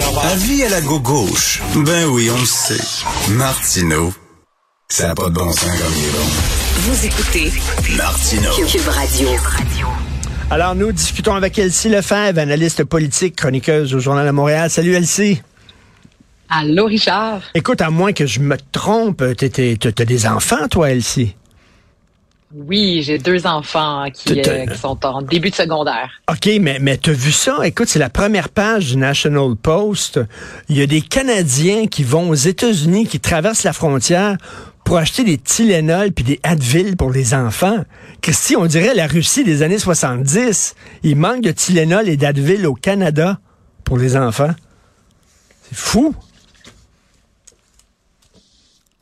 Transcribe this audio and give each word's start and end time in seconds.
Avis 0.00 0.62
à 0.64 0.70
la 0.70 0.80
gauche. 0.80 1.60
Ben 1.74 2.06
oui, 2.06 2.30
on 2.34 2.40
le 2.40 2.46
sait. 2.46 2.80
Martineau, 3.32 4.14
ça 4.88 5.08
n'a 5.08 5.14
pas 5.14 5.28
de 5.28 5.34
bon 5.34 5.52
sens 5.52 5.64
comme 5.64 5.92
il 5.94 6.04
est 6.04 6.12
bon. 6.12 6.24
Vous 6.76 7.06
écoutez 7.06 7.52
Martineau. 7.94 8.52
Cube 8.66 8.88
Radio. 8.88 9.28
Alors, 10.50 10.74
nous 10.74 10.92
discutons 10.92 11.34
avec 11.34 11.58
Elsie 11.58 11.90
Lefebvre, 11.90 12.38
analyste 12.38 12.84
politique, 12.84 13.36
chroniqueuse 13.36 13.94
au 13.94 13.98
Journal 13.98 14.26
de 14.26 14.30
Montréal. 14.30 14.70
Salut, 14.70 14.94
Elsie. 14.94 15.42
Allô, 16.48 16.86
Richard. 16.86 17.42
Écoute, 17.54 17.82
à 17.82 17.90
moins 17.90 18.14
que 18.14 18.24
je 18.24 18.40
me 18.40 18.56
trompe, 18.72 19.22
t'as 19.36 20.04
des 20.06 20.26
enfants, 20.26 20.68
toi, 20.70 20.90
Elsie? 20.90 21.36
Oui, 22.54 23.02
j'ai 23.02 23.18
deux 23.18 23.46
enfants 23.46 24.06
qui, 24.12 24.40
euh, 24.40 24.66
qui, 24.66 24.78
sont 24.78 25.04
en 25.06 25.22
début 25.22 25.50
de 25.50 25.54
secondaire. 25.54 26.10
OK, 26.30 26.50
mais, 26.60 26.78
mais 26.80 26.98
tu 26.98 27.10
as 27.10 27.14
vu 27.14 27.32
ça? 27.32 27.58
Écoute, 27.64 27.88
c'est 27.88 27.98
la 27.98 28.10
première 28.10 28.50
page 28.50 28.88
du 28.88 28.96
National 28.98 29.56
Post. 29.56 30.20
Il 30.68 30.76
y 30.76 30.82
a 30.82 30.86
des 30.86 31.00
Canadiens 31.00 31.86
qui 31.86 32.04
vont 32.04 32.28
aux 32.28 32.34
États-Unis, 32.34 33.06
qui 33.06 33.20
traversent 33.20 33.62
la 33.62 33.72
frontière 33.72 34.36
pour 34.84 34.98
acheter 34.98 35.24
des 35.24 35.38
Tylenol 35.38 36.12
puis 36.12 36.24
des 36.24 36.40
Advil 36.42 36.96
pour 36.96 37.10
les 37.10 37.32
enfants. 37.32 37.84
Christy, 38.20 38.56
on 38.56 38.66
dirait 38.66 38.94
la 38.94 39.06
Russie 39.06 39.44
des 39.44 39.62
années 39.62 39.78
70. 39.78 40.74
Il 41.04 41.16
manque 41.16 41.40
de 41.40 41.52
Tylenol 41.52 42.08
et 42.08 42.16
d'Advil 42.16 42.66
au 42.66 42.74
Canada 42.74 43.38
pour 43.84 43.96
les 43.96 44.16
enfants. 44.16 44.54
C'est 45.62 45.78
fou. 45.78 46.14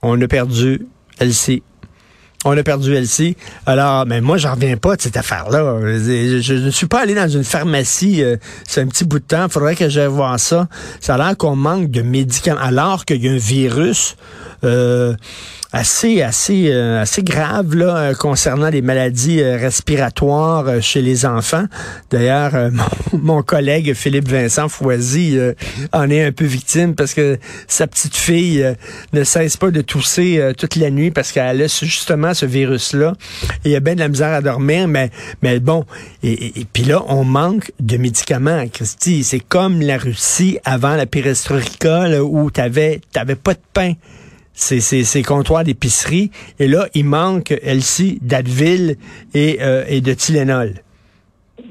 On 0.02 0.20
a 0.20 0.28
perdu 0.28 0.86
Elsie. 1.18 1.62
On 2.46 2.56
a 2.56 2.62
perdu 2.62 2.94
Elsie. 2.94 3.36
Alors, 3.66 4.06
mais 4.06 4.22
moi, 4.22 4.38
j'en 4.38 4.54
reviens 4.54 4.78
pas 4.78 4.96
de 4.96 5.02
cette 5.02 5.18
affaire-là. 5.18 5.78
Je, 5.82 6.54
ne 6.54 6.70
suis 6.70 6.86
pas 6.86 7.02
allé 7.02 7.14
dans 7.14 7.28
une 7.28 7.44
pharmacie. 7.44 8.22
Euh, 8.22 8.36
c'est 8.66 8.80
un 8.80 8.86
petit 8.86 9.04
bout 9.04 9.18
de 9.18 9.24
temps. 9.24 9.44
Il 9.44 9.52
faudrait 9.52 9.76
que 9.76 9.90
j'aille 9.90 10.06
voir 10.06 10.40
ça. 10.40 10.66
Ça 11.00 11.16
a 11.16 11.18
l'air 11.18 11.36
qu'on 11.36 11.54
manque 11.54 11.90
de 11.90 12.00
médicaments. 12.00 12.60
Alors 12.62 13.04
qu'il 13.04 13.22
y 13.22 13.28
a 13.28 13.32
un 13.32 13.36
virus. 13.36 14.16
Euh, 14.64 15.14
assez 15.72 16.20
assez 16.20 16.68
euh, 16.68 17.00
assez 17.00 17.22
grave 17.22 17.76
là 17.76 18.12
concernant 18.14 18.68
les 18.68 18.82
maladies 18.82 19.42
respiratoires 19.42 20.82
chez 20.82 21.00
les 21.00 21.24
enfants. 21.24 21.64
D'ailleurs, 22.10 22.70
mon, 23.12 23.42
collègue 23.42 23.94
Philippe 23.94 24.28
Vincent 24.28 24.68
Foisy 24.68 25.38
en 25.92 26.10
est 26.10 26.24
un 26.24 26.32
peu 26.32 26.44
victime 26.44 26.94
parce 26.94 27.14
que 27.14 27.38
sa 27.68 27.86
petite 27.86 28.16
fille 28.16 28.66
ne 29.12 29.24
cesse 29.24 29.56
pas 29.56 29.70
de 29.70 29.80
tousser 29.80 30.52
toute 30.58 30.76
la 30.76 30.90
nuit 30.90 31.12
parce 31.12 31.32
qu'elle 31.32 31.62
a 31.62 31.66
justement 31.68 32.29
ce 32.34 32.46
virus 32.46 32.92
là. 32.92 33.12
Et 33.64 33.70
il 33.70 33.70
y 33.72 33.76
a 33.76 33.80
bien 33.80 33.94
de 33.94 34.00
la 34.00 34.08
misère 34.08 34.32
à 34.32 34.40
dormir, 34.40 34.88
mais 34.88 35.10
mais 35.42 35.60
bon. 35.60 35.84
Et, 36.22 36.52
puis 36.72 36.84
là, 36.84 37.02
on 37.08 37.24
manque 37.24 37.72
de 37.80 37.96
médicaments, 37.96 38.66
Christy. 38.68 39.24
C'est 39.24 39.40
comme 39.40 39.80
la 39.80 39.98
Russie 39.98 40.58
avant 40.64 40.96
la 40.96 41.06
perestroïka 41.06 42.22
où 42.22 42.50
t'avais 42.50 43.00
t'avais 43.12 43.36
pas 43.36 43.54
de 43.54 43.60
pain 43.72 43.94
ces, 44.60 45.22
comptoirs 45.22 45.64
d'épicerie. 45.64 46.30
Et 46.58 46.68
là, 46.68 46.86
il 46.94 47.04
manque, 47.04 47.52
Elsie, 47.62 48.18
d'Advil 48.20 48.96
et, 49.34 49.58
euh, 49.60 49.84
et 49.88 50.00
de 50.00 50.12
Tylenol. 50.12 50.74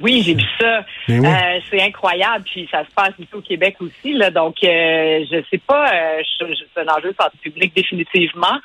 Oui, 0.02 0.22
j'ai 0.26 0.34
vu 0.34 0.44
ça. 0.60 0.86
Euh, 1.10 1.60
c'est 1.70 1.82
incroyable, 1.82 2.46
puis 2.46 2.68
ça 2.72 2.86
se 2.86 2.94
passe 2.96 3.14
ici 3.20 3.30
au 3.34 3.42
Québec 3.42 3.76
aussi. 3.82 4.14
Là, 4.14 4.30
donc, 4.30 4.56
euh, 4.64 5.26
je 5.30 5.44
sais 5.50 5.58
pas, 5.58 5.92
c'est 6.38 6.82
un 6.82 6.94
enjeu 6.94 7.12
de 7.12 7.16
santé 7.20 7.38
publique 7.42 7.76
définitivement. 7.76 8.60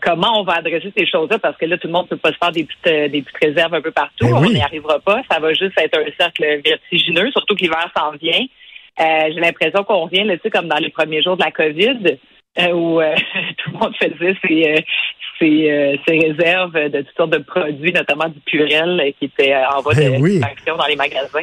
Comment 0.00 0.40
on 0.40 0.44
va 0.44 0.54
adresser 0.54 0.92
ces 0.96 1.06
choses-là? 1.06 1.38
Parce 1.38 1.56
que 1.56 1.66
là 1.66 1.78
tout 1.78 1.86
le 1.86 1.92
monde 1.92 2.08
peut 2.08 2.16
pas 2.16 2.32
se 2.32 2.38
faire 2.38 2.52
des 2.52 2.64
petites 2.64 3.12
des 3.12 3.22
petites 3.22 3.42
réserves 3.42 3.74
un 3.74 3.80
peu 3.80 3.90
partout. 3.90 4.26
Ben 4.26 4.34
on 4.34 4.50
n'y 4.50 4.62
arrivera 4.62 4.98
pas. 5.00 5.22
Ça 5.30 5.38
va 5.38 5.52
juste 5.52 5.78
être 5.78 5.98
un 5.98 6.10
cercle 6.18 6.60
vertigineux, 6.64 7.30
surtout 7.32 7.54
que 7.54 7.62
l'hiver 7.62 7.90
s'en 7.96 8.12
vient. 8.12 8.44
J'ai 8.98 9.40
l'impression 9.40 9.84
qu'on 9.84 10.04
revient 10.04 10.24
là, 10.24 10.36
tu 10.36 10.42
sais, 10.44 10.50
comme 10.50 10.68
dans 10.68 10.78
les 10.78 10.90
premiers 10.90 11.22
jours 11.22 11.36
de 11.36 11.44
la 11.44 11.50
COVID. 11.50 12.18
Euh, 12.58 12.72
où 12.72 13.00
euh, 13.02 13.14
tout 13.58 13.70
le 13.70 13.78
monde 13.78 13.94
faisait 13.96 14.34
ses, 14.42 14.82
ses, 15.38 16.00
ses, 16.08 16.18
réserves 16.18 16.72
de 16.72 17.02
toutes 17.02 17.16
sortes 17.16 17.32
de 17.32 17.38
produits, 17.44 17.92
notamment 17.92 18.28
du 18.28 18.40
Purel 18.40 19.12
qui 19.18 19.26
était 19.26 19.54
en 19.54 19.82
voie 19.82 19.92
ben 19.92 20.22
de 20.22 20.76
dans 20.76 20.86
les 20.86 20.96
magasins. 20.96 21.42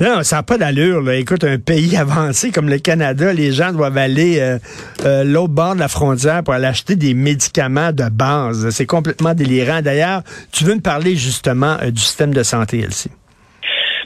Non, 0.00 0.22
ça 0.22 0.36
n'a 0.36 0.42
pas 0.42 0.58
d'allure. 0.58 1.10
Écoute, 1.12 1.44
un 1.44 1.58
pays 1.58 1.96
avancé 1.96 2.50
comme 2.50 2.68
le 2.68 2.78
Canada, 2.78 3.32
les 3.32 3.52
gens 3.52 3.72
doivent 3.72 3.98
aller 3.98 4.38
euh, 5.04 5.24
l'autre 5.24 5.52
bord 5.52 5.74
de 5.74 5.80
la 5.80 5.88
frontière 5.88 6.42
pour 6.42 6.54
aller 6.54 6.66
acheter 6.66 6.96
des 6.96 7.14
médicaments 7.14 7.92
de 7.92 8.08
base. 8.08 8.70
C'est 8.70 8.86
complètement 8.86 9.34
délirant. 9.34 9.82
D'ailleurs, 9.82 10.22
tu 10.50 10.64
veux 10.64 10.74
me 10.74 10.80
parler 10.80 11.16
justement 11.16 11.76
du 11.90 12.00
système 12.00 12.34
de 12.34 12.42
santé, 12.42 12.80
Elsie? 12.80 13.10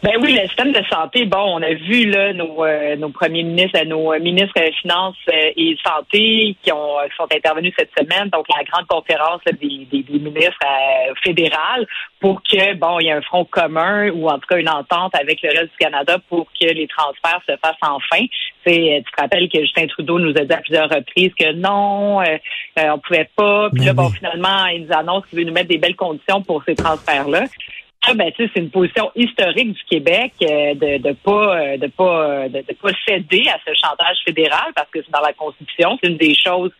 Ben 0.02 0.12
oui, 0.20 0.32
le 0.32 0.46
système 0.46 0.72
de 0.72 0.82
santé, 0.90 1.24
bon, 1.24 1.58
on 1.58 1.62
a 1.62 1.72
vu 1.72 2.10
là 2.10 2.32
nos, 2.32 2.64
euh, 2.64 2.96
nos 2.96 3.08
premiers 3.08 3.42
ministres, 3.42 3.82
nos 3.84 4.18
ministres 4.18 4.52
des 4.56 4.72
Finances 4.72 5.16
euh, 5.28 5.52
et 5.56 5.76
Santé 5.84 6.56
qui 6.62 6.72
ont 6.72 6.96
sont 7.16 7.26
intervenus 7.34 7.72
cette 7.78 7.90
semaine, 7.98 8.28
donc 8.28 8.46
la 8.54 8.62
grande 8.64 8.86
conférence 8.86 9.40
des, 9.46 9.86
des, 9.90 10.18
ministres 10.18 10.58
euh, 10.64 11.14
fédérales, 11.24 11.86
pour 12.20 12.42
que 12.42 12.74
bon, 12.74 12.98
il 13.00 13.06
y 13.06 13.08
ait 13.08 13.12
un 13.12 13.22
front 13.22 13.44
commun 13.44 14.10
ou 14.10 14.28
en 14.28 14.38
tout 14.38 14.46
cas 14.48 14.58
une 14.58 14.68
entente 14.68 15.14
avec 15.14 15.40
le 15.42 15.50
reste 15.50 15.70
du 15.72 15.78
Canada 15.78 16.18
pour 16.28 16.46
que 16.60 16.66
les 16.66 16.86
transferts 16.86 17.42
se 17.48 17.56
fassent 17.56 17.76
enfin. 17.82 18.24
Tu 18.66 18.72
te 18.72 19.20
rappelles 19.20 19.48
que 19.48 19.60
Justin 19.60 19.86
Trudeau 19.86 20.18
nous 20.18 20.36
a 20.36 20.44
dit 20.44 20.52
à 20.52 20.58
plusieurs 20.58 20.90
reprises 20.90 21.32
que 21.38 21.52
non, 21.52 22.20
euh, 22.20 22.36
on 22.76 22.98
pouvait 22.98 23.28
pas. 23.36 23.70
Puis 23.72 23.84
là, 23.84 23.92
ben 23.92 24.02
bon, 24.02 24.10
finalement, 24.10 24.66
il 24.66 24.86
nous 24.86 24.92
annonce 24.92 25.24
qu'il 25.26 25.38
veut 25.38 25.44
nous 25.44 25.52
mettre 25.52 25.68
des 25.68 25.78
belles 25.78 25.96
conditions 25.96 26.42
pour 26.42 26.62
ces 26.64 26.74
transferts-là 26.74 27.44
ben, 28.14 28.30
c'est 28.36 28.56
une 28.56 28.70
position 28.70 29.10
historique 29.14 29.72
du 29.72 29.84
Québec 29.84 30.32
euh, 30.42 30.74
de 30.74 30.98
de 30.98 31.12
pas 31.12 31.58
euh, 31.58 31.76
de 31.76 31.86
pas 31.88 32.28
euh, 32.28 32.48
de, 32.48 32.60
pas 32.60 32.90
céder 33.06 33.44
à 33.48 33.58
ce 33.66 33.72
chantage 33.74 34.18
fédéral 34.24 34.72
parce 34.74 34.88
que 34.90 35.00
c'est 35.02 35.10
dans 35.10 35.20
la 35.20 35.32
Constitution, 35.32 35.98
c'est 36.02 36.10
une 36.10 36.16
des 36.16 36.34
choses 36.34 36.72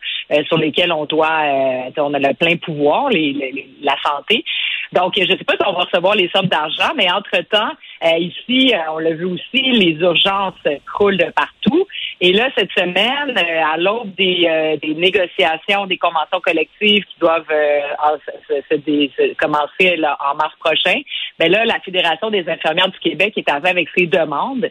sur 0.47 0.57
lesquelles 0.57 0.91
on 0.91 1.05
doit 1.05 1.41
on 1.97 2.13
a 2.13 2.19
le 2.19 2.33
plein 2.33 2.57
pouvoir, 2.57 3.09
les, 3.09 3.69
la 3.81 3.95
santé. 4.05 4.43
Donc, 4.91 5.13
je 5.17 5.23
ne 5.23 5.37
sais 5.37 5.43
pas 5.43 5.53
si 5.53 5.65
on 5.65 5.73
va 5.73 5.83
recevoir 5.83 6.15
les 6.15 6.29
sommes 6.29 6.47
d'argent, 6.47 6.91
mais 6.95 7.09
entre-temps, 7.09 7.71
ici, 8.19 8.73
on 8.91 8.99
l'a 8.99 9.11
vu 9.11 9.25
aussi, 9.25 9.71
les 9.71 9.93
urgences 10.01 10.53
croulent 10.85 11.17
de 11.17 11.31
partout. 11.31 11.87
Et 12.19 12.33
là, 12.33 12.49
cette 12.57 12.71
semaine, 12.71 13.37
à 13.37 13.77
l'aube 13.77 14.13
des, 14.15 14.77
des 14.81 14.95
négociations, 14.95 15.85
des 15.85 15.97
conventions 15.97 16.41
collectives 16.41 17.03
qui 17.05 17.19
doivent 17.19 17.45
se, 17.47 19.33
commencer 19.35 19.97
là, 19.97 20.17
en 20.19 20.35
mars 20.35 20.55
prochain, 20.59 20.99
ben 21.37 21.51
là, 21.51 21.63
la 21.65 21.79
Fédération 21.81 22.31
des 22.31 22.47
infirmières 22.49 22.89
du 22.89 22.99
Québec 22.99 23.33
est 23.37 23.49
arrivée 23.49 23.69
avec 23.69 23.87
ses 23.95 24.07
demandes. 24.07 24.69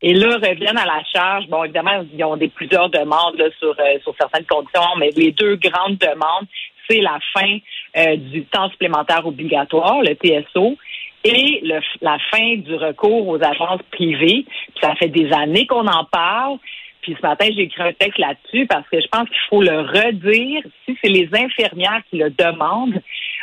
Et 0.00 0.14
là, 0.14 0.36
reviennent 0.36 0.78
à 0.78 0.86
la 0.86 1.02
charge. 1.12 1.46
Bon, 1.48 1.64
évidemment, 1.64 2.04
ils 2.12 2.24
ont 2.24 2.36
des 2.36 2.48
plusieurs 2.48 2.88
demandes 2.88 3.42
sur, 3.58 3.74
euh, 3.78 3.98
sur 4.02 4.14
certaines 4.18 4.46
conditions, 4.46 4.96
mais 4.98 5.10
les 5.16 5.32
deux 5.32 5.56
grandes 5.56 5.98
demandes, 5.98 6.46
c'est 6.88 7.00
la 7.00 7.18
fin 7.32 7.58
euh, 7.96 8.16
du 8.16 8.44
temps 8.44 8.70
supplémentaire 8.70 9.26
obligatoire, 9.26 10.00
le 10.02 10.14
TSO, 10.14 10.76
et 11.24 11.60
le, 11.64 11.80
la 12.00 12.18
fin 12.30 12.56
du 12.56 12.74
recours 12.76 13.26
aux 13.26 13.42
agences 13.42 13.82
privées. 13.90 14.46
ça 14.80 14.94
fait 14.94 15.08
des 15.08 15.32
années 15.32 15.66
qu'on 15.66 15.86
en 15.86 16.04
parle. 16.04 16.58
Puis 17.02 17.16
ce 17.20 17.26
matin, 17.26 17.46
j'ai 17.54 17.62
écrit 17.62 17.82
un 17.82 17.92
texte 17.92 18.18
là-dessus 18.18 18.66
parce 18.66 18.88
que 18.88 19.00
je 19.00 19.06
pense 19.08 19.28
qu'il 19.28 19.38
faut 19.48 19.62
le 19.62 19.80
redire. 19.80 20.62
Si 20.84 20.96
c'est 21.02 21.08
les 21.08 21.28
infirmières 21.32 22.02
qui 22.10 22.18
le 22.18 22.30
demandent, 22.30 23.00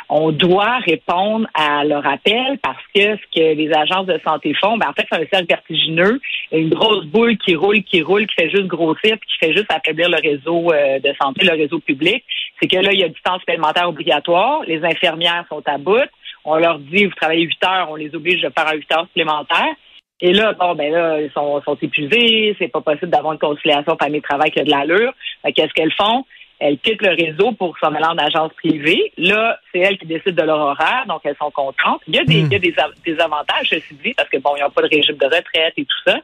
on 0.08 0.30
doit 0.30 0.78
répondre 0.78 1.48
à 1.54 1.84
leur 1.84 2.06
appel 2.06 2.58
parce 2.62 2.82
que 2.94 3.16
ce 3.16 3.22
que 3.34 3.54
les 3.54 3.72
agences 3.72 4.06
de 4.06 4.20
santé 4.24 4.54
font, 4.54 4.76
ben 4.76 4.88
en 4.88 4.92
fait, 4.92 5.06
c'est 5.10 5.18
un 5.18 5.26
cercle 5.26 5.46
vertigineux, 5.48 6.20
une 6.52 6.70
grosse 6.70 7.06
boule 7.06 7.36
qui 7.38 7.56
roule, 7.56 7.82
qui 7.82 8.02
roule, 8.02 8.26
qui 8.26 8.34
fait 8.34 8.50
juste 8.50 8.66
grossir, 8.66 9.16
puis 9.18 9.28
qui 9.28 9.46
fait 9.46 9.52
juste 9.52 9.70
affaiblir 9.72 10.08
le 10.08 10.18
réseau 10.22 10.72
euh, 10.72 11.00
de 11.00 11.12
santé, 11.20 11.44
le 11.44 11.54
réseau 11.54 11.80
public. 11.80 12.24
C'est 12.60 12.68
que 12.68 12.76
là, 12.76 12.92
il 12.92 13.00
y 13.00 13.04
a 13.04 13.08
du 13.08 13.20
temps 13.22 13.38
supplémentaire 13.38 13.88
obligatoire, 13.88 14.62
les 14.66 14.84
infirmières 14.84 15.44
sont 15.48 15.62
à 15.66 15.78
bout, 15.78 16.08
on 16.44 16.56
leur 16.56 16.78
dit, 16.78 17.06
vous 17.06 17.14
travaillez 17.14 17.42
8 17.42 17.64
heures, 17.64 17.90
on 17.90 17.96
les 17.96 18.14
oblige 18.14 18.40
de 18.40 18.50
faire 18.56 18.68
un 18.68 18.76
8 18.76 18.92
heures 18.92 19.06
supplémentaires. 19.08 19.74
Et 20.20 20.32
là, 20.32 20.54
bon, 20.54 20.74
ben 20.74 20.90
là, 20.92 21.20
ils 21.20 21.30
sont, 21.32 21.60
sont 21.62 21.76
épuisés, 21.80 22.56
c'est 22.58 22.68
pas 22.68 22.80
possible 22.80 23.10
d'avoir 23.10 23.34
une 23.34 23.38
conciliation 23.38 23.96
famille-travail 23.96 24.50
qui 24.50 24.60
a 24.60 24.64
de 24.64 24.70
l'allure. 24.70 25.12
Qu'est-ce 25.54 25.72
qu'elles 25.74 25.92
font? 25.92 26.24
elles 26.58 26.78
quittent 26.78 27.02
le 27.02 27.14
réseau 27.14 27.52
pour 27.52 27.76
s'en 27.78 27.94
aller 27.94 28.06
en 28.06 28.16
agence 28.16 28.52
privée. 28.54 29.12
Là, 29.18 29.58
c'est 29.70 29.80
elles 29.80 29.98
qui 29.98 30.06
décident 30.06 30.42
de 30.42 30.46
leur 30.46 30.58
horaire, 30.58 31.04
donc 31.06 31.20
elles 31.24 31.36
sont 31.36 31.50
contentes. 31.50 32.00
Il 32.08 32.16
y 32.16 32.18
a 32.18 32.24
des, 32.24 32.42
hmm. 32.42 32.46
il 32.46 32.52
y 32.52 32.56
a 32.56 32.58
des, 32.58 32.74
des 33.04 33.20
avantages, 33.20 33.68
ceci 33.68 33.94
dit, 34.02 34.14
parce 34.14 34.28
que 34.28 34.38
bon, 34.38 34.50
ils 34.56 34.62
n'ont 34.62 34.70
pas 34.70 34.82
de 34.82 34.88
régime 34.88 35.16
de 35.16 35.26
retraite 35.26 35.74
et 35.76 35.84
tout 35.84 35.98
ça. 36.06 36.18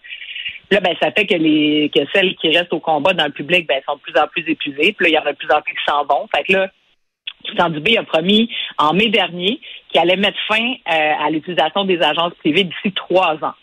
Là, 0.71 0.81
ben, 0.81 0.95
ça 1.03 1.11
fait 1.13 1.27
que 1.27 1.35
les 1.35 1.91
que 1.95 2.01
celles 2.15 2.35
qui 2.37 2.49
restent 2.57 2.73
au 2.73 2.81
combat 2.81 3.13
dans 3.13 3.27
le 3.27 3.33
public, 3.33 3.67
ben, 3.67 3.83
sont 3.87 3.97
de 3.97 4.01
plus 4.01 4.19
en 4.19 4.27
plus 4.27 4.49
épuisées. 4.49 4.95
Puis 4.97 5.05
là, 5.05 5.09
il 5.09 5.13
y 5.13 5.19
en 5.19 5.27
a 5.27 5.33
de 5.33 5.37
plus 5.37 5.53
en 5.53 5.61
plus 5.61 5.75
qui 5.75 5.85
s'en 5.87 6.05
vont. 6.05 6.27
Fait 6.35 6.45
que 6.45 6.53
là, 6.55 7.69
Dubé 7.69 7.99
a 7.99 8.05
promis 8.05 8.49
en 8.79 8.95
mai 8.95 9.09
dernier 9.09 9.61
qu'il 9.91 10.01
allait 10.01 10.17
mettre 10.17 10.39
fin 10.49 10.63
euh, 10.63 11.27
à 11.27 11.29
l'utilisation 11.29 11.85
des 11.85 12.01
agences 12.01 12.33
privées 12.35 12.65
d'ici 12.65 12.93
trois 12.93 13.35
ans. 13.43 13.55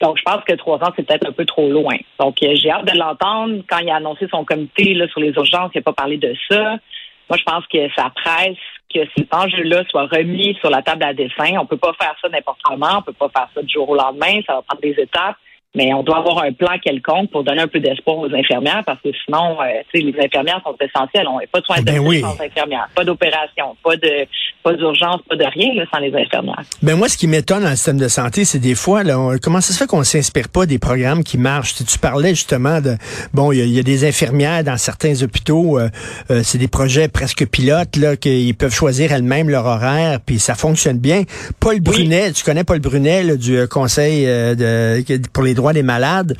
Donc, 0.00 0.16
je 0.16 0.22
pense 0.22 0.44
que 0.44 0.54
trois 0.54 0.78
ans, 0.78 0.92
c'est 0.94 1.04
peut-être 1.04 1.28
un 1.28 1.32
peu 1.32 1.44
trop 1.44 1.68
loin. 1.68 1.96
Donc, 2.20 2.42
euh, 2.42 2.54
j'ai 2.54 2.70
hâte 2.70 2.84
de 2.84 2.96
l'entendre. 2.96 3.62
Quand 3.68 3.78
il 3.78 3.90
a 3.90 3.96
annoncé 3.96 4.28
son 4.30 4.44
comité 4.44 4.94
là, 4.94 5.08
sur 5.08 5.20
les 5.20 5.30
urgences, 5.30 5.70
il 5.74 5.78
n'a 5.78 5.82
pas 5.82 5.92
parlé 5.92 6.18
de 6.18 6.34
ça. 6.48 6.76
Moi, 7.28 7.36
je 7.36 7.42
pense 7.42 7.66
que 7.66 7.88
ça 7.94 8.10
presse 8.14 8.56
que 8.92 9.00
cet 9.16 9.34
enjeu-là 9.34 9.82
soit 9.90 10.06
remis 10.06 10.56
sur 10.60 10.70
la 10.70 10.82
table 10.82 11.02
à 11.02 11.12
dessin. 11.12 11.58
On 11.60 11.66
peut 11.66 11.76
pas 11.76 11.92
faire 12.00 12.14
ça 12.22 12.28
n'importe 12.28 12.60
comment. 12.62 12.98
On 12.98 13.02
peut 13.02 13.12
pas 13.12 13.28
faire 13.28 13.48
ça 13.54 13.62
du 13.62 13.72
jour 13.72 13.88
au 13.88 13.96
lendemain. 13.96 14.40
Ça 14.46 14.54
va 14.54 14.62
prendre 14.62 14.80
des 14.80 14.94
étapes. 14.98 15.36
Mais 15.74 15.92
on 15.92 16.02
doit 16.02 16.18
avoir 16.18 16.42
un 16.42 16.52
plan 16.52 16.78
quelconque 16.82 17.30
pour 17.30 17.44
donner 17.44 17.60
un 17.60 17.68
peu 17.68 17.78
d'espoir 17.78 18.16
aux 18.18 18.34
infirmières 18.34 18.82
parce 18.86 19.00
que 19.02 19.10
sinon, 19.24 19.58
euh, 19.60 19.82
les 19.92 20.14
infirmières 20.18 20.62
sont 20.64 20.74
essentielles. 20.80 21.26
On 21.28 21.38
n'a 21.38 21.46
pas 21.52 21.60
de 21.60 21.64
soins 21.66 21.82
ben 21.82 21.98
oui. 21.98 22.20
sans 22.20 22.40
infirmières, 22.40 22.88
pas 22.94 23.04
d'opération, 23.04 23.76
pas 23.84 23.96
de 23.96 24.26
pas 24.62 24.72
d'urgence, 24.72 25.20
pas 25.28 25.36
de 25.36 25.44
rien 25.44 25.74
là, 25.74 25.84
sans 25.92 26.00
les 26.00 26.14
infirmières. 26.14 26.62
Ben 26.82 26.96
moi, 26.96 27.08
ce 27.08 27.16
qui 27.16 27.28
m'étonne 27.28 27.62
dans 27.62 27.70
le 27.70 27.76
système 27.76 27.98
de 27.98 28.08
santé, 28.08 28.44
c'est 28.44 28.58
des 28.58 28.74
fois, 28.74 29.02
là, 29.04 29.36
comment 29.42 29.60
ça 29.60 29.72
se 29.72 29.78
fait 29.78 29.86
qu'on 29.86 30.02
s'inspire 30.04 30.48
pas 30.48 30.66
des 30.66 30.78
programmes 30.78 31.22
qui 31.22 31.38
marchent? 31.38 31.74
Tu, 31.74 31.84
tu 31.84 31.98
parlais 31.98 32.30
justement 32.30 32.80
de 32.80 32.96
bon, 33.34 33.52
il 33.52 33.68
y, 33.68 33.78
a 33.78 33.82
des 33.82 34.08
infirmières 34.08 34.64
dans 34.64 34.76
certains 34.78 35.22
hôpitaux, 35.22 35.78
euh, 35.78 35.88
euh, 36.30 36.40
c'est 36.42 36.58
des 36.58 36.68
projets 36.68 37.08
presque 37.08 37.46
pilotes, 37.46 37.96
là, 37.96 38.16
qu'ils 38.16 38.54
peuvent 38.54 38.74
choisir 38.74 39.12
elles-mêmes 39.12 39.50
leur 39.50 39.66
horaire, 39.66 40.18
puis 40.24 40.38
ça 40.38 40.54
fonctionne 40.54 40.98
bien. 40.98 41.22
Paul 41.60 41.80
Brunet, 41.80 42.32
tu 42.32 42.42
connais 42.42 42.64
Paul 42.64 42.80
Brunet 42.80 43.22
là, 43.22 43.36
du 43.36 43.68
Conseil 43.68 44.24
de, 44.24 45.02
pour 45.32 45.44
les 45.44 45.54
droits 45.58 45.72
des 45.72 45.82
malades. 45.82 46.36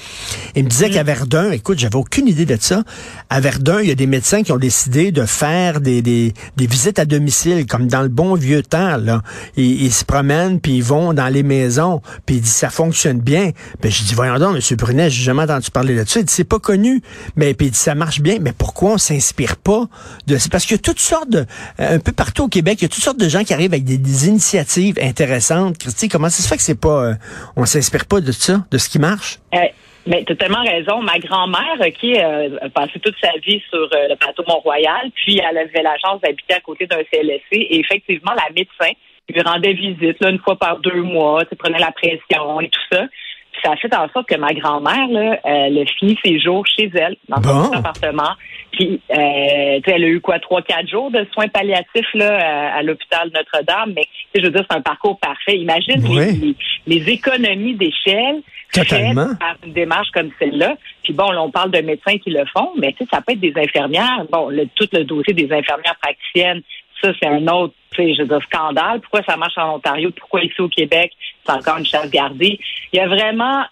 Il 0.55 0.65
me 0.65 0.69
disait 0.69 0.89
mm. 0.89 0.93
qu'à 0.93 1.03
Verdun, 1.03 1.51
écoute, 1.51 1.79
j'avais 1.79 1.97
aucune 1.97 2.27
idée 2.27 2.47
de 2.47 2.57
ça. 2.59 2.83
À 3.29 3.41
Verdun, 3.41 3.81
il 3.81 3.89
y 3.89 3.93
a 3.93 3.95
des 3.95 4.07
médecins 4.07 4.43
qui 4.43 4.53
ont 4.53 4.59
décidé 4.59 5.13
de 5.13 5.27
faire 5.27 5.81
des, 5.81 6.03
des, 6.03 6.33
des 6.57 6.67
visites 6.67 6.99
à 6.99 7.05
domicile, 7.05 7.67
comme 7.67 7.87
dans 7.87 8.03
le 8.03 8.09
bon 8.09 8.35
vieux 8.35 8.63
temps. 8.63 8.97
Là. 8.97 9.23
Ils, 9.57 9.83
ils 9.83 9.93
se 9.93 10.05
promènent, 10.05 10.61
puis 10.61 10.77
ils 10.77 10.83
vont 10.83 11.13
dans 11.13 11.29
les 11.29 11.43
maisons, 11.43 12.01
puis 12.25 12.37
il 12.37 12.41
dit 12.43 12.49
ça 12.49 12.71
fonctionne 12.71 13.21
bien. 13.21 13.51
Ben, 13.83 13.91
je 13.91 14.05
dis, 14.05 14.15
voyons 14.15 14.39
donc, 14.39 14.57
M. 14.57 14.77
Brunet, 14.77 15.11
j'ai 15.11 15.25
jamais 15.25 15.43
entendu 15.43 15.71
parler 15.71 15.95
de 15.95 16.09
ça. 16.09 16.21
Il 16.21 16.25
dit, 16.25 16.33
c'est 16.33 16.45
pas 16.45 16.59
connu. 16.59 17.03
Mais 17.37 17.55
puis 17.55 17.69
il 17.69 17.71
dit, 17.71 17.79
ça 17.79 17.95
marche 17.95 18.21
bien. 18.21 18.39
Mais 18.41 18.53
pourquoi 18.53 18.93
on 18.93 18.99
s'inspire 18.99 19.57
pas 19.57 19.87
de 20.27 20.39
C'est 20.39 20.51
parce 20.51 20.65
qu'il 20.65 20.77
y 20.77 20.79
a 20.79 20.83
toutes 20.83 21.01
sortes 21.01 21.31
de, 21.31 21.45
euh, 21.81 21.97
un 21.97 21.99
peu 21.99 22.13
partout 22.13 22.45
au 22.45 22.49
Québec, 22.49 22.79
il 22.81 22.85
y 22.85 22.87
a 22.87 22.89
toutes 22.89 23.03
sortes 23.03 23.21
de 23.21 23.29
gens 23.29 23.45
qui 23.45 23.53
arrivent 23.53 23.73
avec 23.73 23.85
des, 23.85 24.29
initiatives 24.29 24.99
intéressantes. 25.01 25.79
Christy, 25.79 26.09
comment 26.09 26.29
ça 26.29 26.43
se 26.43 26.49
fait 26.49 26.57
que 26.57 26.63
c'est 26.63 26.75
pas, 26.75 27.05
euh, 27.05 27.15
on 27.57 27.67
s'inspire 27.67 28.07
pas 28.07 28.21
de 28.21 28.33
ça, 28.33 28.65
de 28.71 28.79
ce 28.79 28.89
qui 28.89 28.99
marche? 28.99 29.08
Euh, 29.55 29.59
mais 30.07 30.25
tu 30.25 30.33
as 30.33 30.37
tellement 30.37 30.63
raison. 30.63 31.03
Ma 31.03 31.19
grand-mère, 31.19 31.79
qui 32.01 32.19
euh, 32.19 32.57
a 32.63 32.69
passé 32.71 32.99
toute 32.99 33.17
sa 33.23 33.33
vie 33.45 33.63
sur 33.69 33.79
euh, 33.79 34.09
le 34.09 34.17
plateau 34.17 34.43
Mont-Royal, 34.49 35.11
puis 35.15 35.39
elle 35.39 35.59
avait 35.59 35.83
la 35.83 35.97
chance 35.99 36.21
d'habiter 36.23 36.55
à 36.55 36.61
côté 36.61 36.87
d'un 36.87 37.03
CLSC. 37.13 37.53
Et 37.53 37.81
effectivement, 37.81 38.33
la 38.33 38.51
médecin 38.55 38.93
lui 39.29 39.43
rendait 39.43 39.75
visite 39.75 40.17
là, 40.21 40.31
une 40.31 40.39
fois 40.39 40.57
par 40.57 40.79
deux 40.79 41.03
mois, 41.03 41.45
tu 41.45 41.55
prenait 41.57 41.79
la 41.79 41.93
pression 41.93 42.61
et 42.61 42.71
tout 42.71 42.81
ça. 42.91 43.05
Puis 43.53 43.61
ça 43.63 43.73
a 43.73 43.77
fait 43.77 43.95
en 43.95 44.09
sorte 44.11 44.29
que 44.29 44.37
ma 44.37 44.55
grand-mère, 44.55 45.09
là, 45.09 45.39
elle 45.45 45.79
a 45.79 45.85
fini 45.99 46.19
ses 46.25 46.41
jours 46.41 46.65
chez 46.67 46.91
elle, 46.95 47.17
dans 47.29 47.43
son 47.43 47.73
appartement. 47.73 48.33
Puis, 48.73 49.01
euh, 49.11 49.81
elle 49.85 50.05
a 50.05 50.09
eu 50.09 50.21
quoi, 50.21 50.39
trois, 50.39 50.63
quatre 50.63 50.89
jours 50.89 51.11
de 51.11 51.27
soins 51.33 51.49
palliatifs 51.49 52.15
là, 52.15 52.77
à, 52.77 52.83
l'hôpital 52.83 53.31
Notre-Dame. 53.35 53.93
Mais 53.97 54.07
je 54.35 54.43
veux 54.43 54.51
dire, 54.51 54.65
c'est 54.71 54.77
un 54.77 54.83
parcours 54.83 55.19
parfait. 55.19 55.59
Imagine 55.59 56.03
les, 56.07 56.55
les, 56.87 57.11
économies 57.11 57.75
d'échelle 57.75 58.43
Totalement. 58.73 59.35
par 59.41 59.57
une 59.65 59.73
démarche 59.73 60.11
comme 60.13 60.31
celle-là. 60.39 60.77
Puis 61.03 61.13
bon, 61.13 61.31
là, 61.31 61.43
on 61.43 61.51
parle 61.51 61.71
de 61.71 61.81
médecins 61.81 62.19
qui 62.19 62.31
le 62.31 62.45
font, 62.47 62.73
mais 62.77 62.93
tu 62.93 62.99
sais, 62.99 63.11
ça 63.11 63.21
peut 63.21 63.33
être 63.33 63.41
des 63.41 63.55
infirmières. 63.57 64.25
Bon, 64.31 64.51
le, 64.51 64.67
tout 64.75 64.89
le 64.93 65.05
dossier 65.05 65.35
des 65.35 65.51
infirmières 65.53 65.97
praticiennes, 66.01 66.63
ça, 67.03 67.13
c'est 67.21 67.29
un 67.29 67.47
autre, 67.47 67.75
tu 67.93 68.03
sais, 68.03 68.15
je 68.15 68.23
veux 68.23 68.29
dire, 68.29 68.43
scandale. 68.43 69.01
Pourquoi 69.01 69.23
ça 69.23 69.37
marche 69.37 69.57
en 69.57 69.77
Ontario? 69.77 70.11
Pourquoi 70.17 70.43
ici 70.43 70.61
au 70.61 70.69
Québec, 70.69 71.13
c'est 71.45 71.53
encore 71.53 71.79
une 71.79 71.87
chasse 71.87 72.11
gardée? 72.11 72.59
Il 72.93 72.97
y 72.97 73.01
a 73.01 73.07
vraiment, 73.07 73.65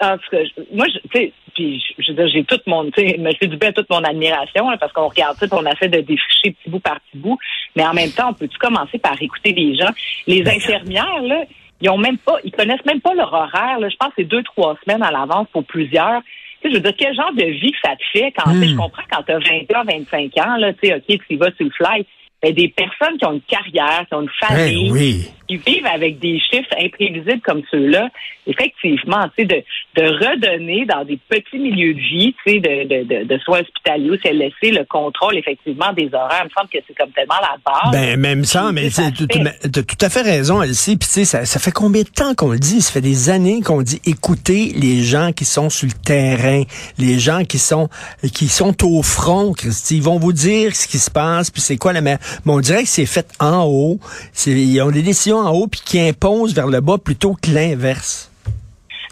en 0.00 0.18
tout 0.18 0.30
cas, 0.30 0.42
moi, 0.72 0.86
tu 0.86 1.00
sais, 1.12 1.32
puis 1.54 1.82
je 1.98 2.12
veux 2.12 2.16
dire, 2.16 2.28
j'ai 2.28 2.44
toute 2.44 2.66
mon, 2.66 2.90
tu 2.90 3.00
sais, 3.00 3.16
M. 3.18 3.28
Dubé 3.42 3.68
a 3.68 3.72
toute 3.72 3.90
mon 3.90 4.02
admiration, 4.02 4.66
parce 4.78 4.92
qu'on 4.92 5.08
regarde 5.08 5.36
ça, 5.36 5.46
on 5.52 5.66
essaie 5.66 5.88
de 5.88 6.00
défricher 6.00 6.52
petit 6.52 6.70
bout 6.70 6.80
par 6.80 7.00
petit 7.00 7.18
bout. 7.18 7.38
Mais 7.76 7.84
en 7.84 7.94
même 7.94 8.10
temps, 8.10 8.30
on 8.30 8.34
peut-tu 8.34 8.58
commencer 8.58 8.98
par 8.98 9.20
écouter 9.20 9.52
les 9.52 9.76
gens? 9.76 9.90
Les 10.26 10.42
ben, 10.42 10.56
infirmières, 10.56 11.22
là, 11.22 11.44
ils 11.82 11.90
ont 11.90 11.98
même 11.98 12.16
pas, 12.16 12.36
ils 12.44 12.52
connaissent 12.52 12.84
même 12.86 13.00
pas 13.00 13.12
leur 13.12 13.32
horaire. 13.32 13.80
Là. 13.80 13.88
Je 13.88 13.96
pense 13.96 14.10
que 14.10 14.14
c'est 14.18 14.24
deux, 14.24 14.42
trois 14.44 14.78
semaines 14.84 15.02
à 15.02 15.10
l'avance 15.10 15.48
pour 15.52 15.64
plusieurs. 15.64 16.22
Tu 16.62 16.68
sais, 16.68 16.70
je 16.70 16.74
veux 16.74 16.80
dire, 16.80 16.94
quel 16.96 17.14
genre 17.14 17.32
de 17.32 17.44
vie 17.44 17.72
que 17.72 17.78
ça 17.84 17.96
te 17.96 18.04
fait 18.12 18.32
quand 18.32 18.52
je 18.52 18.72
hmm. 18.72 18.76
comprends 18.76 19.02
quand 19.10 19.22
tu 19.24 19.32
as 19.32 19.38
20 19.38 19.76
ans, 19.76 19.84
25 19.84 20.38
ans, 20.38 20.56
là, 20.58 20.72
tu 20.74 20.88
sais, 20.88 20.94
OK, 20.94 21.04
tu 21.06 21.34
y 21.34 21.36
vas 21.36 21.50
sur 21.56 21.66
le 21.66 21.70
fly. 21.70 22.06
Mais 22.42 22.52
des 22.52 22.68
personnes 22.68 23.18
qui 23.18 23.24
ont 23.24 23.34
une 23.34 23.42
carrière, 23.42 24.04
qui 24.08 24.14
ont 24.14 24.22
une 24.22 24.30
famille, 24.40 24.90
oui 24.90 25.30
qui 25.52 25.56
vivent 25.56 25.86
avec 25.86 26.18
des 26.18 26.38
chiffres 26.38 26.74
imprévisibles 26.78 27.40
comme 27.42 27.62
ceux-là, 27.70 28.08
effectivement, 28.46 29.28
tu 29.36 29.42
sais, 29.42 29.44
de, 29.44 29.64
de 30.00 30.06
redonner 30.06 30.84
dans 30.86 31.04
des 31.04 31.18
petits 31.28 31.58
milieux 31.58 31.94
de 31.94 32.00
vie, 32.00 32.34
tu 32.44 32.52
sais, 32.52 32.60
de, 32.60 33.04
de, 33.04 33.24
de, 33.24 33.38
soins 33.38 33.60
hospitaliers, 33.60 34.18
c'est 34.22 34.32
laisser 34.32 34.70
le 34.70 34.84
contrôle, 34.84 35.36
effectivement, 35.36 35.92
des 35.92 36.08
horaires. 36.12 36.42
Il 36.42 36.46
me 36.46 36.50
semble 36.50 36.68
que 36.68 36.78
c'est 36.86 36.96
comme 36.96 37.10
tellement 37.10 37.40
la 37.40 37.56
base. 37.64 37.92
Ben, 37.92 38.18
même 38.18 38.44
ça, 38.44 38.72
mais 38.72 38.88
tu 38.90 39.00
as 39.00 39.82
tout 39.82 39.98
à 40.00 40.08
fait 40.08 40.22
raison, 40.22 40.62
Elsie. 40.62 40.96
Puis, 40.96 41.08
tu 41.08 41.14
sais, 41.14 41.24
ça, 41.24 41.44
ça 41.44 41.60
fait 41.60 41.72
combien 41.72 42.02
de 42.02 42.08
temps 42.08 42.34
qu'on 42.34 42.52
le 42.52 42.58
dit? 42.58 42.80
Ça 42.80 42.92
fait 42.92 43.00
des 43.00 43.30
années 43.30 43.60
qu'on 43.60 43.82
dit 43.82 44.00
écoutez 44.06 44.72
les 44.74 45.02
gens 45.02 45.32
qui 45.32 45.44
sont 45.44 45.70
sur 45.70 45.86
le 45.86 45.94
terrain, 46.04 46.62
les 46.98 47.18
gens 47.18 47.44
qui 47.44 47.58
sont, 47.58 47.88
qui 48.34 48.48
sont 48.48 48.74
au 48.84 49.02
front, 49.02 49.52
Christy. 49.52 49.96
Ils 49.96 50.02
vont 50.02 50.18
vous 50.18 50.32
dire 50.32 50.74
ce 50.74 50.88
qui 50.88 50.98
se 50.98 51.10
passe, 51.10 51.50
puis 51.50 51.60
c'est 51.60 51.76
quoi 51.76 51.92
la 51.92 52.00
meilleure. 52.00 52.18
Mais 52.44 52.52
on 52.52 52.60
dirait 52.60 52.82
que 52.82 52.88
c'est 52.88 53.06
fait 53.06 53.26
en 53.40 53.64
haut. 53.64 53.98
Ils 54.46 54.80
ont 54.82 54.90
des 54.90 55.02
décisions 55.02 55.38
en 55.38 55.50
haut 55.50 55.66
puis 55.66 55.80
qui 55.84 56.00
impose 56.00 56.54
vers 56.54 56.66
le 56.66 56.80
bas 56.80 56.98
plutôt 56.98 57.34
que 57.34 57.50
l'inverse. 57.50 58.32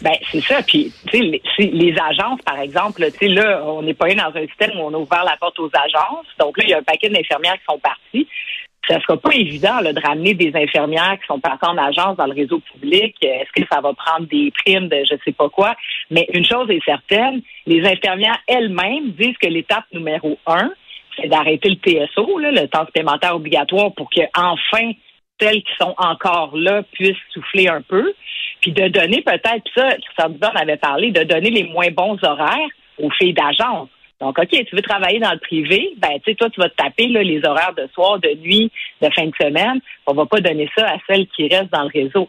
Ben 0.01 0.15
c'est 0.31 0.41
ça. 0.41 0.61
Puis 0.63 0.91
sais, 1.11 1.19
les, 1.19 1.95
agences, 2.09 2.41
par 2.41 2.59
exemple, 2.59 3.05
tu 3.11 3.17
sais 3.19 3.27
là, 3.27 3.63
on 3.65 3.83
n'est 3.83 3.93
pas 3.93 4.13
dans 4.13 4.35
un 4.35 4.47
système 4.47 4.71
où 4.79 4.83
on 4.83 4.93
a 4.93 4.97
ouvert 4.97 5.23
la 5.23 5.37
porte 5.37 5.59
aux 5.59 5.69
agences. 5.73 6.25
Donc 6.39 6.57
là, 6.57 6.63
il 6.65 6.69
y 6.71 6.73
a 6.73 6.79
un 6.79 6.83
paquet 6.83 7.09
d'infirmières 7.09 7.53
qui 7.53 7.65
sont 7.69 7.79
parties. 7.79 8.27
Ça 8.87 8.99
sera 9.01 9.15
pas 9.15 9.33
évident 9.35 9.79
de 9.81 10.01
ramener 10.01 10.33
des 10.33 10.51
infirmières 10.55 11.17
qui 11.19 11.27
sont 11.27 11.39
parties 11.39 11.67
en 11.67 11.77
agence 11.77 12.17
dans 12.17 12.25
le 12.25 12.33
réseau 12.33 12.59
public. 12.73 13.15
Est-ce 13.21 13.51
que 13.61 13.67
ça 13.71 13.79
va 13.79 13.93
prendre 13.93 14.27
des 14.27 14.51
primes 14.65 14.87
de 14.87 15.03
je 15.07 15.15
sais 15.23 15.31
pas 15.31 15.49
quoi? 15.49 15.75
Mais 16.09 16.27
une 16.33 16.45
chose 16.45 16.67
est 16.71 16.83
certaine, 16.83 17.41
les 17.67 17.85
infirmières 17.85 18.39
elles-mêmes 18.47 19.11
disent 19.11 19.37
que 19.39 19.47
l'étape 19.47 19.85
numéro 19.93 20.39
un, 20.47 20.71
c'est 21.17 21.27
d'arrêter 21.27 21.69
le 21.69 21.75
TSO, 21.75 22.39
le 22.39 22.67
temps 22.67 22.85
supplémentaire 22.85 23.35
obligatoire, 23.35 23.93
pour 23.93 24.09
que 24.09 24.21
enfin 24.35 24.91
celles 25.39 25.63
qui 25.63 25.71
sont 25.79 25.95
encore 25.97 26.55
là 26.55 26.83
puissent 26.91 27.15
souffler 27.33 27.67
un 27.67 27.81
peu, 27.81 28.13
puis 28.61 28.71
de 28.71 28.87
donner 28.89 29.21
peut-être, 29.21 29.63
ça, 29.75 29.89
Christian 29.89 30.29
Dubon 30.29 30.49
avait 30.55 30.77
parlé, 30.77 31.11
de 31.11 31.23
donner 31.23 31.49
les 31.49 31.63
moins 31.63 31.89
bons 31.89 32.17
horaires 32.23 32.69
aux 32.99 33.09
filles 33.11 33.33
d'agence. 33.33 33.89
Donc, 34.19 34.37
OK, 34.37 34.49
tu 34.49 34.75
veux 34.75 34.83
travailler 34.83 35.19
dans 35.19 35.31
le 35.31 35.39
privé, 35.39 35.93
ben, 35.97 36.11
tu 36.23 36.31
sais, 36.31 36.35
toi, 36.35 36.47
tu 36.51 36.61
vas 36.61 36.69
te 36.69 36.75
taper 36.75 37.07
les 37.07 37.43
horaires 37.43 37.73
de 37.75 37.89
soir, 37.91 38.19
de 38.19 38.29
nuit, 38.35 38.71
de 39.01 39.09
fin 39.15 39.25
de 39.25 39.33
semaine. 39.41 39.81
On 40.05 40.13
va 40.13 40.27
pas 40.27 40.39
donner 40.39 40.69
ça 40.77 40.85
à 40.87 40.97
celles 41.07 41.25
qui 41.35 41.47
restent 41.47 41.73
dans 41.73 41.81
le 41.83 41.89
réseau. 41.91 42.27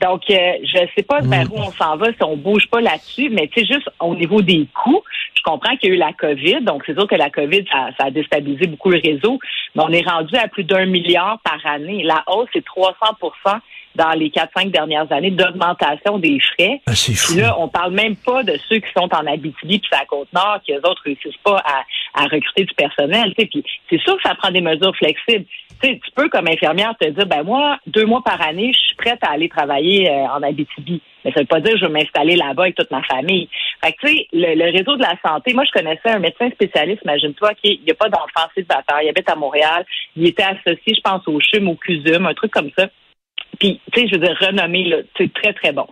Donc, 0.00 0.22
euh, 0.30 0.52
je 0.64 0.78
sais 0.96 1.02
pas 1.02 1.20
vers 1.20 1.46
mm. 1.46 1.52
où 1.52 1.58
on 1.58 1.72
s'en 1.72 1.96
va 1.96 2.06
si 2.12 2.22
on 2.22 2.36
bouge 2.36 2.66
pas 2.68 2.80
là-dessus, 2.80 3.28
mais 3.30 3.48
tu 3.48 3.60
sais, 3.60 3.74
juste 3.74 3.90
au 4.00 4.14
niveau 4.14 4.40
des 4.40 4.66
coûts, 4.74 5.02
je 5.34 5.42
comprends 5.42 5.76
qu'il 5.76 5.90
y 5.90 5.92
a 5.92 5.94
eu 5.96 5.98
la 5.98 6.12
COVID, 6.12 6.62
donc 6.62 6.82
c'est 6.86 6.94
sûr 6.94 7.06
que 7.06 7.14
la 7.14 7.30
COVID, 7.30 7.64
ça, 7.70 7.90
ça, 7.98 8.06
a 8.06 8.10
déstabilisé 8.10 8.66
beaucoup 8.66 8.90
le 8.90 9.00
réseau, 9.02 9.38
mais 9.74 9.82
on 9.82 9.90
est 9.90 10.06
rendu 10.06 10.34
à 10.36 10.48
plus 10.48 10.64
d'un 10.64 10.86
milliard 10.86 11.38
par 11.44 11.64
année. 11.66 12.02
La 12.02 12.22
hausse, 12.26 12.48
c'est 12.52 12.64
300% 12.64 13.60
dans 13.96 14.10
les 14.10 14.30
4-5 14.30 14.70
dernières 14.70 15.10
années 15.12 15.30
d'augmentation 15.30 16.18
des 16.18 16.38
frais. 16.40 16.80
Ah, 16.86 16.92
puis 16.94 17.40
là, 17.40 17.56
on 17.58 17.68
parle 17.68 17.92
même 17.92 18.16
pas 18.16 18.42
de 18.42 18.56
ceux 18.68 18.78
qui 18.78 18.92
sont 18.96 19.08
en 19.12 19.26
Abitibi 19.26 19.78
puis 19.80 19.90
à 20.00 20.04
Côte-Nord, 20.06 20.60
qui 20.64 20.72
eux 20.72 20.80
autres 20.84 21.02
réussissent 21.04 21.36
pas 21.42 21.58
à, 21.58 21.82
à 22.14 22.24
recruter 22.24 22.64
du 22.64 22.74
personnel. 22.74 23.34
Puis 23.36 23.64
c'est 23.88 24.00
sûr 24.00 24.16
que 24.16 24.22
ça 24.22 24.34
prend 24.34 24.50
des 24.50 24.60
mesures 24.60 24.94
flexibles. 24.96 25.44
tu 25.82 25.98
peux, 26.14 26.28
comme 26.28 26.48
infirmière, 26.48 26.94
te 27.00 27.08
dire, 27.08 27.26
ben 27.26 27.42
moi, 27.42 27.78
deux 27.86 28.06
mois 28.06 28.22
par 28.22 28.40
année, 28.40 28.72
je 28.72 28.78
suis 28.78 28.96
prête 28.96 29.18
à 29.22 29.32
aller 29.32 29.48
travailler 29.48 30.10
euh, 30.10 30.26
en 30.26 30.42
Abitibi. 30.42 31.00
Mais 31.24 31.32
ça 31.32 31.40
veut 31.40 31.46
pas 31.46 31.60
dire 31.60 31.74
que 31.74 31.80
je 31.80 31.86
vais 31.86 31.92
m'installer 31.92 32.36
là-bas 32.36 32.64
avec 32.64 32.76
toute 32.76 32.90
ma 32.90 33.02
famille. 33.02 33.48
Fait 33.84 33.92
que, 33.92 34.06
tu 34.06 34.08
sais, 34.08 34.26
le, 34.32 34.70
réseau 34.72 34.96
de 34.96 35.02
la 35.02 35.16
santé, 35.24 35.52
moi, 35.52 35.64
je 35.64 35.72
connaissais 35.72 36.10
un 36.10 36.18
médecin 36.18 36.50
spécialiste, 36.50 37.02
imagine-toi, 37.04 37.54
qui 37.54 37.80
il 37.84 37.90
a 37.90 37.94
pas 37.94 38.08
d'enfant 38.08 38.48
célibataire, 38.54 39.02
il 39.02 39.08
habite 39.08 39.28
à 39.28 39.36
Montréal, 39.36 39.84
il 40.16 40.26
était 40.26 40.44
associé, 40.44 40.94
je 40.94 41.00
pense, 41.00 41.26
au 41.28 41.38
CHUM, 41.40 41.68
au 41.68 41.74
CUSUM, 41.74 42.26
un 42.26 42.34
truc 42.34 42.52
comme 42.52 42.70
ça. 42.76 42.88
Puis, 43.58 43.80
tu 43.92 44.00
sais, 44.00 44.08
je 44.08 44.14
veux 44.14 44.24
dire, 44.24 44.36
renommé, 44.40 44.84
là, 44.84 44.96
très, 45.14 45.52
très 45.52 45.72
bon. 45.72 45.86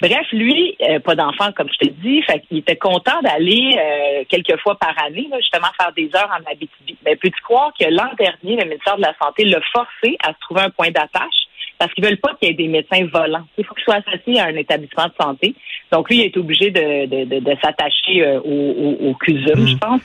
Bref, 0.00 0.26
lui, 0.32 0.76
euh, 0.82 0.98
pas 0.98 1.14
d'enfant, 1.14 1.52
comme 1.52 1.68
je 1.68 1.86
te 1.86 1.92
dis, 1.92 2.22
fait 2.22 2.42
il 2.50 2.58
était 2.58 2.76
content 2.76 3.20
d'aller 3.22 3.76
euh, 3.78 4.24
quelques 4.28 4.58
fois 4.60 4.76
par 4.76 4.94
année, 5.04 5.28
justement, 5.36 5.68
faire 5.80 5.92
des 5.92 6.10
heures 6.16 6.30
en 6.30 6.50
Abitibi. 6.50 6.96
Mais 7.04 7.14
peux-tu 7.14 7.40
croire 7.42 7.72
que 7.78 7.84
l'an 7.88 8.10
dernier, 8.18 8.60
le 8.60 8.68
ministère 8.68 8.96
de 8.96 9.02
la 9.02 9.14
Santé 9.22 9.44
l'a 9.44 9.60
forcé 9.72 10.16
à 10.24 10.32
se 10.32 10.38
trouver 10.40 10.62
un 10.62 10.70
point 10.70 10.90
d'attache 10.90 11.46
parce 11.78 11.92
qu'ils 11.94 12.04
veulent 12.04 12.18
pas 12.18 12.34
qu'il 12.34 12.48
y 12.48 12.50
ait 12.50 12.54
des 12.54 12.66
médecins 12.66 13.06
volants? 13.12 13.46
Il 13.58 13.64
faut 13.64 13.74
qu'ils 13.74 13.84
soient 13.84 14.00
associés 14.04 14.40
à 14.40 14.46
un 14.46 14.56
établissement 14.56 15.06
de 15.06 15.14
santé. 15.20 15.54
Donc, 15.92 16.08
lui, 16.08 16.18
il 16.18 16.24
est 16.24 16.36
obligé 16.36 16.70
de, 16.70 17.06
de, 17.06 17.38
de, 17.38 17.56
s'attacher 17.62 18.22
euh, 18.22 18.40
au, 18.40 19.08
au, 19.08 19.14
CUSUM, 19.14 19.68
je 19.68 19.74
mm. 19.74 19.78
pense. 19.78 20.00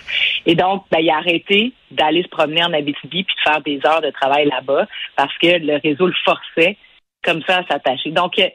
Et 0.45 0.53
donc, 0.53 0.85
ben, 0.91 0.99
il 0.99 1.09
a 1.09 1.17
arrêté 1.17 1.73
d'aller 1.89 2.21
se 2.21 2.27
promener 2.27 2.63
en 2.63 2.73
Abitibi 2.73 3.23
puis 3.23 3.35
de 3.35 3.49
faire 3.49 3.61
des 3.61 3.79
heures 3.83 4.01
de 4.01 4.11
travail 4.11 4.45
là-bas 4.47 4.85
parce 5.15 5.35
que 5.39 5.57
le 5.57 5.79
réseau 5.83 6.05
le 6.05 6.15
forçait 6.23 6.77
comme 7.23 7.41
ça 7.43 7.57
à 7.57 7.63
s'attacher. 7.65 8.11
Donc, 8.11 8.37
euh, 8.39 8.47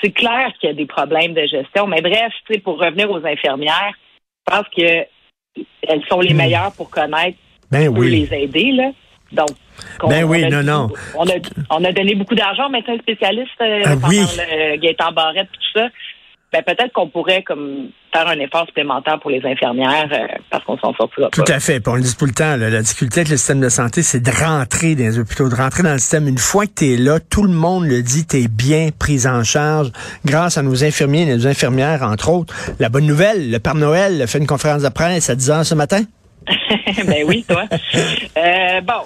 c'est 0.00 0.12
clair 0.12 0.52
qu'il 0.58 0.68
y 0.68 0.72
a 0.72 0.74
des 0.74 0.86
problèmes 0.86 1.34
de 1.34 1.46
gestion. 1.46 1.86
Mais 1.86 2.00
bref, 2.00 2.32
pour 2.62 2.78
revenir 2.78 3.10
aux 3.10 3.24
infirmières, 3.24 3.94
je 4.46 4.54
pense 4.54 4.66
que 4.76 5.06
elles 5.56 6.04
sont 6.08 6.20
les 6.20 6.34
mm. 6.34 6.36
meilleures 6.36 6.72
pour 6.72 6.90
connaître 6.90 7.38
ben 7.70 7.88
oui. 7.88 8.10
les 8.10 8.44
aider. 8.44 8.72
Là. 8.72 8.90
Donc, 9.32 9.50
ben 10.08 10.24
oui, 10.24 10.44
non, 10.48 10.62
non. 10.62 10.88
On 11.16 11.26
a, 11.26 11.34
on 11.70 11.84
a 11.84 11.92
donné 11.92 12.14
beaucoup 12.14 12.34
d'argent 12.34 12.66
aux 12.66 12.70
médecins 12.70 12.98
spécialistes 12.98 13.50
euh, 13.60 13.82
ah, 13.84 13.96
pendant 14.00 14.08
le 14.08 14.76
Gaëtan 14.76 15.12
Barrette 15.12 15.48
et 15.52 15.56
tout 15.56 15.80
ça. 15.80 15.88
Ben 16.54 16.62
peut-être 16.62 16.92
qu'on 16.92 17.08
pourrait 17.08 17.42
comme 17.42 17.88
faire 18.12 18.28
un 18.28 18.38
effort 18.38 18.64
supplémentaire 18.66 19.18
pour 19.18 19.30
les 19.30 19.44
infirmières 19.44 20.08
euh, 20.12 20.38
parce 20.50 20.62
qu'on 20.64 20.78
s'en 20.78 20.94
sortira 20.94 21.28
pas. 21.28 21.42
Tout 21.42 21.52
à 21.52 21.58
fait. 21.58 21.80
Puis 21.80 21.92
on 21.92 21.96
le 21.96 22.02
dit 22.02 22.16
tout 22.16 22.26
le 22.26 22.32
temps, 22.32 22.56
la 22.56 22.80
difficulté 22.80 23.20
avec 23.20 23.30
le 23.30 23.36
système 23.36 23.60
de 23.60 23.68
santé, 23.68 24.02
c'est 24.02 24.20
de 24.20 24.30
rentrer 24.30 24.94
dans 24.94 25.02
les 25.02 25.18
hôpitaux, 25.18 25.48
de 25.48 25.54
rentrer 25.56 25.82
dans 25.82 25.92
le 25.92 25.98
système. 25.98 26.28
Une 26.28 26.38
fois 26.38 26.66
que 26.66 26.74
tu 26.76 26.92
es 26.92 26.96
là, 26.96 27.18
tout 27.18 27.42
le 27.42 27.52
monde 27.52 27.86
le 27.86 28.02
dit, 28.02 28.24
tu 28.24 28.36
es 28.36 28.46
bien 28.46 28.90
pris 28.96 29.26
en 29.26 29.42
charge 29.42 29.90
grâce 30.24 30.56
à 30.56 30.62
nos 30.62 30.84
infirmiers 30.84 31.22
et 31.22 31.34
nos 31.34 31.48
infirmières, 31.48 32.04
entre 32.04 32.30
autres. 32.30 32.54
La 32.78 32.88
bonne 32.88 33.06
nouvelle, 33.06 33.50
le 33.50 33.58
Père 33.58 33.74
Noël 33.74 34.24
fait 34.28 34.38
une 34.38 34.46
conférence 34.46 34.82
de 34.82 34.88
presse 34.90 35.30
à 35.30 35.34
10 35.34 35.50
h 35.50 35.64
ce 35.64 35.74
matin. 35.74 36.02
ben 37.06 37.24
oui, 37.26 37.44
toi. 37.48 37.64
euh, 38.38 38.80
bon, 38.82 39.02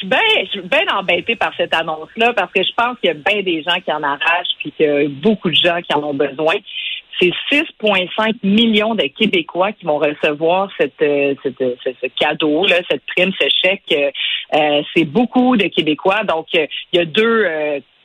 je 0.00 0.48
suis 0.50 0.60
bien 0.60 0.86
embêtée 0.94 1.36
par 1.36 1.52
cette 1.56 1.74
annonce-là 1.74 2.32
parce 2.34 2.52
que 2.52 2.62
je 2.62 2.72
pense 2.76 2.98
qu'il 2.98 3.08
y 3.08 3.10
a 3.10 3.14
bien 3.14 3.42
des 3.42 3.62
gens 3.62 3.80
qui 3.80 3.92
en 3.92 4.02
arrachent 4.02 4.54
puis 4.58 4.72
qu'il 4.72 4.86
y 4.86 4.88
a 4.88 5.08
beaucoup 5.08 5.50
de 5.50 5.54
gens 5.54 5.80
qui 5.82 5.94
en 5.94 6.02
ont 6.02 6.14
besoin. 6.14 6.54
C'est 7.18 7.32
6,5 7.50 8.34
millions 8.42 8.94
de 8.94 9.04
Québécois 9.04 9.72
qui 9.72 9.86
vont 9.86 9.98
recevoir 9.98 10.68
cette, 10.78 11.00
euh, 11.00 11.34
cette 11.42 11.58
ce, 11.58 12.06
cadeau, 12.18 12.66
là, 12.66 12.76
cette 12.90 13.02
prime, 13.06 13.32
ce 13.40 13.48
chèque. 13.62 14.14
Euh, 14.54 14.82
c'est 14.94 15.04
beaucoup 15.04 15.56
de 15.56 15.68
Québécois. 15.68 16.24
Donc, 16.24 16.48
euh, 16.54 16.66
il 16.92 16.98
y 16.98 17.02
a 17.02 17.06
deux. 17.06 17.44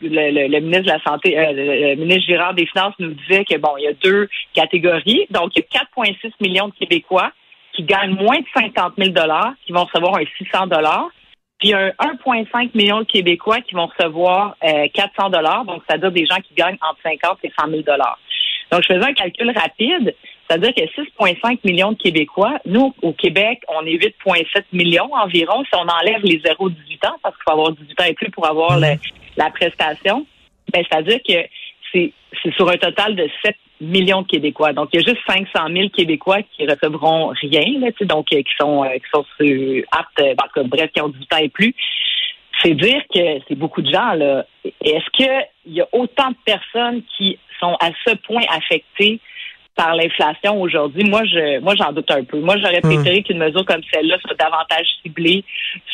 le, 0.01 0.47
le, 0.47 0.59
ministre 0.61 0.83
de 0.83 0.91
la 0.91 1.03
Santé, 1.03 1.35
le, 1.35 1.95
ministre 1.95 2.25
Girard 2.25 2.53
des 2.53 2.65
Finances 2.67 2.95
nous 2.99 3.13
disait 3.13 3.43
que 3.43 3.57
bon, 3.57 3.75
il 3.77 3.83
y 3.83 3.87
a 3.87 3.93
deux 3.93 4.29
catégories. 4.53 5.27
Donc, 5.29 5.51
il 5.57 5.63
y 5.73 5.77
a 5.77 5.83
4,6 6.03 6.31
millions 6.39 6.69
de 6.69 6.73
Québécois 6.73 7.31
qui 7.73 7.83
gagnent 7.83 8.15
moins 8.15 8.39
de 8.39 8.45
50 8.53 8.93
000 8.97 9.09
dollars, 9.09 9.53
qui 9.65 9.73
vont 9.73 9.83
recevoir 9.83 10.17
un 10.17 10.23
600 10.37 10.67
dollars. 10.67 11.09
Il 11.63 11.69
y 11.69 11.73
a 11.73 11.91
1,5 11.91 12.71
million 12.73 12.99
de 13.01 13.05
Québécois 13.05 13.61
qui 13.61 13.75
vont 13.75 13.85
recevoir 13.87 14.55
400 14.61 15.29
dollars, 15.29 15.65
donc 15.65 15.83
c'est-à-dire 15.87 16.11
des 16.11 16.25
gens 16.25 16.37
qui 16.37 16.53
gagnent 16.55 16.77
entre 16.81 16.99
50 17.03 17.37
et 17.43 17.51
100 17.59 17.69
000 17.69 17.81
dollars. 17.83 18.17
Donc, 18.71 18.83
je 18.83 18.93
faisais 18.93 19.05
un 19.05 19.13
calcul 19.13 19.51
rapide, 19.51 20.15
c'est-à-dire 20.47 20.73
que 20.73 20.81
6,5 20.81 21.59
millions 21.65 21.91
de 21.91 21.97
Québécois, 21.97 22.57
nous, 22.65 22.95
au 23.01 23.11
Québec, 23.13 23.61
on 23.67 23.85
est 23.85 23.95
8,7 23.95 24.63
millions 24.71 25.13
environ, 25.13 25.63
si 25.65 25.75
on 25.75 25.87
enlève 25.87 26.23
les 26.23 26.39
0-18 26.39 27.07
ans, 27.07 27.17
parce 27.21 27.35
qu'il 27.35 27.43
faut 27.43 27.51
avoir 27.51 27.71
18 27.73 28.01
ans 28.01 28.05
et 28.05 28.13
plus 28.13 28.31
pour 28.31 28.47
avoir 28.47 28.79
la 28.79 29.49
prestation, 29.51 30.25
ben, 30.73 30.83
c'est-à-dire 30.89 31.19
que 31.27 31.45
c'est 31.91 32.13
sur 32.55 32.69
un 32.69 32.77
total 32.77 33.15
de 33.15 33.29
7 33.43 33.55
millions 33.81 34.21
de 34.21 34.27
Québécois. 34.27 34.73
Donc, 34.73 34.89
il 34.93 35.01
y 35.01 35.03
a 35.03 35.07
juste 35.07 35.21
500 35.27 35.67
000 35.73 35.89
Québécois 35.89 36.41
qui 36.55 36.65
recevront 36.65 37.33
rien, 37.41 37.79
là, 37.79 37.89
donc 38.01 38.27
euh, 38.31 38.37
qui 38.37 38.53
sont 38.59 38.83
euh, 38.83 38.93
qui 38.93 39.09
sont 39.13 39.25
aptes, 39.91 40.19
euh, 40.19 40.33
en 40.33 40.61
tout 40.61 40.67
bref, 40.67 40.91
qui 40.93 41.01
ont 41.01 41.09
18 41.09 41.33
ans 41.33 41.37
et 41.37 41.49
plus. 41.49 41.75
C'est 42.63 42.75
dire 42.75 43.01
que 43.13 43.19
c'est 43.47 43.55
beaucoup 43.55 43.81
de 43.81 43.91
gens 43.91 44.13
là. 44.13 44.45
Est-ce 44.63 45.09
qu'il 45.13 45.73
y 45.73 45.81
a 45.81 45.87
autant 45.91 46.29
de 46.29 46.35
personnes 46.45 47.01
qui 47.17 47.39
sont 47.59 47.75
à 47.79 47.89
ce 48.05 48.15
point 48.17 48.43
affectées 48.49 49.19
par 49.75 49.95
l'inflation 49.95 50.61
aujourd'hui, 50.61 51.03
moi 51.05 51.23
je 51.23 51.59
moi 51.59 51.73
j'en 51.75 51.91
doute 51.91 52.11
un 52.11 52.23
peu. 52.23 52.39
Moi 52.39 52.57
j'aurais 52.57 52.85
hum. 52.85 52.93
préféré 52.93 53.23
qu'une 53.23 53.39
mesure 53.39 53.65
comme 53.65 53.81
celle-là 53.91 54.17
soit 54.19 54.37
davantage 54.37 54.85
ciblée 55.01 55.43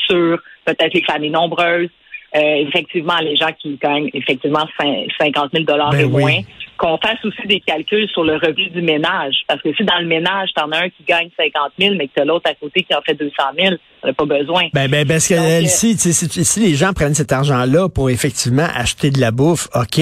sur 0.08 0.40
peut-être 0.66 0.94
les 0.94 1.04
familles 1.04 1.30
nombreuses, 1.30 1.90
euh, 2.36 2.40
effectivement 2.68 3.18
les 3.20 3.36
gens 3.36 3.52
qui 3.60 3.80
gagnent 3.82 4.10
effectivement 4.14 4.66
50 4.78 5.52
000 5.54 5.64
dollars 5.64 5.92
ben 5.92 6.02
et 6.02 6.06
moins, 6.06 6.40
qu'on 6.78 6.98
fasse 6.98 7.24
aussi 7.24 7.48
des 7.48 7.60
calculs 7.60 8.08
sur 8.10 8.24
le 8.24 8.36
revenu 8.36 8.70
du 8.70 8.82
ménage. 8.82 9.36
Parce 9.48 9.62
que 9.62 9.74
si 9.74 9.84
dans 9.84 10.00
le 10.00 10.06
ménage, 10.06 10.50
tu 10.56 10.64
en 10.64 10.72
as 10.72 10.84
un 10.84 10.90
qui 10.90 11.04
gagne 11.08 11.30
50 11.38 11.72
000, 11.80 11.96
mais 11.96 12.08
que 12.08 12.22
as 12.22 12.26
l'autre 12.26 12.50
à 12.50 12.54
côté 12.54 12.84
qui 12.84 12.94
en 12.94 13.02
fait 13.02 13.16
200 13.16 13.32
000, 13.58 13.76
tu 14.06 14.14
pas 14.14 14.26
besoin. 14.26 14.64
Ben, 14.74 14.90
ben, 14.90 15.08
parce 15.08 15.28
que 15.28 15.34
euh, 15.34 15.66
si, 15.66 15.98
si, 15.98 16.60
les 16.60 16.76
gens 16.76 16.94
prennent 16.94 17.16
cet 17.16 17.32
argent-là 17.32 17.90
pour 17.90 18.10
effectivement 18.10 18.68
acheter 18.76 19.10
de 19.10 19.20
la 19.20 19.32
bouffe, 19.32 19.68
OK. 19.74 20.00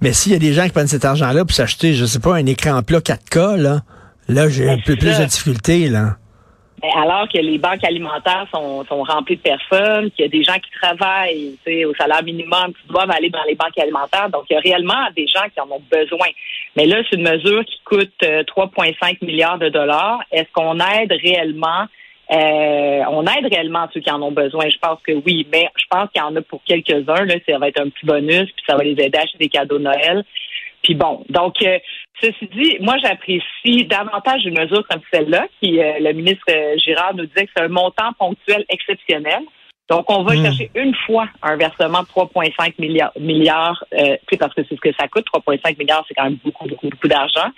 Mais 0.00 0.12
s'il 0.12 0.32
y 0.32 0.34
a 0.34 0.38
des 0.38 0.52
gens 0.52 0.64
qui 0.64 0.72
prennent 0.72 0.86
cet 0.86 1.04
argent-là 1.04 1.44
pour 1.44 1.54
s'acheter, 1.54 1.94
je 1.94 2.04
sais 2.04 2.20
pas, 2.20 2.34
un 2.34 2.46
écran 2.46 2.82
plat 2.82 2.98
4K, 2.98 3.56
là, 3.56 3.80
là, 4.28 4.48
j'ai 4.48 4.68
un 4.68 4.78
peu 4.78 4.96
plus 4.96 5.18
de 5.18 5.24
difficultés, 5.24 5.88
là. 5.88 6.16
Ben, 6.80 6.88
alors 6.96 7.28
que 7.28 7.36
les 7.38 7.58
banques 7.58 7.84
alimentaires 7.84 8.46
sont, 8.52 8.84
sont 8.86 9.02
remplies 9.02 9.36
de 9.36 9.42
personnes, 9.42 10.10
qu'il 10.12 10.24
y 10.24 10.28
a 10.28 10.30
des 10.30 10.42
gens 10.42 10.54
qui 10.54 10.70
travaillent 10.80 11.58
au 11.84 11.94
salaire 11.94 12.22
minimum, 12.22 12.72
qui 12.72 12.88
doivent 12.88 13.10
aller 13.10 13.28
dans 13.28 13.42
les 13.46 13.54
banques 13.54 13.76
alimentaires. 13.78 14.30
Donc, 14.30 14.44
il 14.48 14.54
y 14.54 14.56
a 14.56 14.60
réellement 14.60 15.08
des 15.14 15.26
gens 15.26 15.44
qui 15.52 15.60
en 15.60 15.70
ont 15.70 15.82
besoin. 15.90 16.28
Mais 16.76 16.86
là, 16.86 16.96
c'est 17.08 17.16
une 17.16 17.28
mesure 17.28 17.64
qui 17.66 17.80
coûte 17.84 18.22
3,5 18.22 18.24
euh, 18.24 19.26
milliards 19.26 19.58
de 19.58 19.68
dollars. 19.68 20.20
Est-ce 20.32 20.50
qu'on 20.54 20.78
aide 20.80 21.12
réellement 21.12 21.86
euh, 22.32 23.02
on 23.10 23.24
aide 23.24 23.52
réellement 23.52 23.88
ceux 23.92 24.00
qui 24.00 24.10
en 24.10 24.22
ont 24.22 24.30
besoin? 24.30 24.68
Je 24.68 24.78
pense 24.80 25.00
que 25.02 25.12
oui, 25.26 25.48
mais 25.50 25.68
je 25.76 25.84
pense 25.90 26.08
qu'il 26.10 26.22
y 26.22 26.24
en 26.24 26.36
a 26.36 26.40
pour 26.42 26.62
quelques-uns. 26.64 27.24
Là, 27.24 27.34
ça 27.46 27.58
va 27.58 27.68
être 27.68 27.80
un 27.80 27.88
petit 27.88 28.06
bonus, 28.06 28.44
puis 28.52 28.64
ça 28.68 28.76
va 28.76 28.84
les 28.84 28.92
aider 28.92 29.18
à 29.18 29.22
acheter 29.22 29.38
des 29.38 29.48
cadeaux 29.48 29.78
de 29.78 29.84
Noël. 29.84 30.24
Puis 30.82 30.94
bon, 30.94 31.24
donc 31.28 31.56
euh, 31.62 31.78
ceci 32.20 32.48
dit, 32.54 32.78
moi 32.80 32.96
j'apprécie 33.02 33.84
davantage 33.86 34.44
une 34.44 34.58
mesure 34.58 34.86
comme 34.88 35.02
celle-là, 35.12 35.46
qui 35.60 35.80
euh, 35.80 35.98
le 36.00 36.12
ministre 36.12 36.44
euh, 36.50 36.76
Girard 36.78 37.14
nous 37.14 37.26
disait 37.26 37.46
que 37.46 37.52
c'est 37.54 37.62
un 37.62 37.68
montant 37.68 38.12
ponctuel 38.18 38.64
exceptionnel. 38.68 39.42
Donc 39.88 40.08
on 40.08 40.22
va 40.22 40.34
hmm. 40.34 40.44
chercher 40.44 40.70
une 40.74 40.94
fois 41.06 41.28
un 41.42 41.56
versement 41.56 42.00
de 42.00 42.06
3,5 42.06 42.74
milliards, 42.78 43.12
milliards 43.18 43.84
euh, 43.94 44.16
parce 44.38 44.54
que 44.54 44.62
c'est 44.68 44.76
ce 44.76 44.80
que 44.80 44.92
ça 44.98 45.08
coûte. 45.08 45.26
3,5 45.34 45.78
milliards, 45.78 46.04
c'est 46.08 46.14
quand 46.14 46.24
même 46.24 46.38
beaucoup, 46.44 46.66
beaucoup, 46.66 46.88
beaucoup 46.88 47.08
d'argent. 47.08 47.50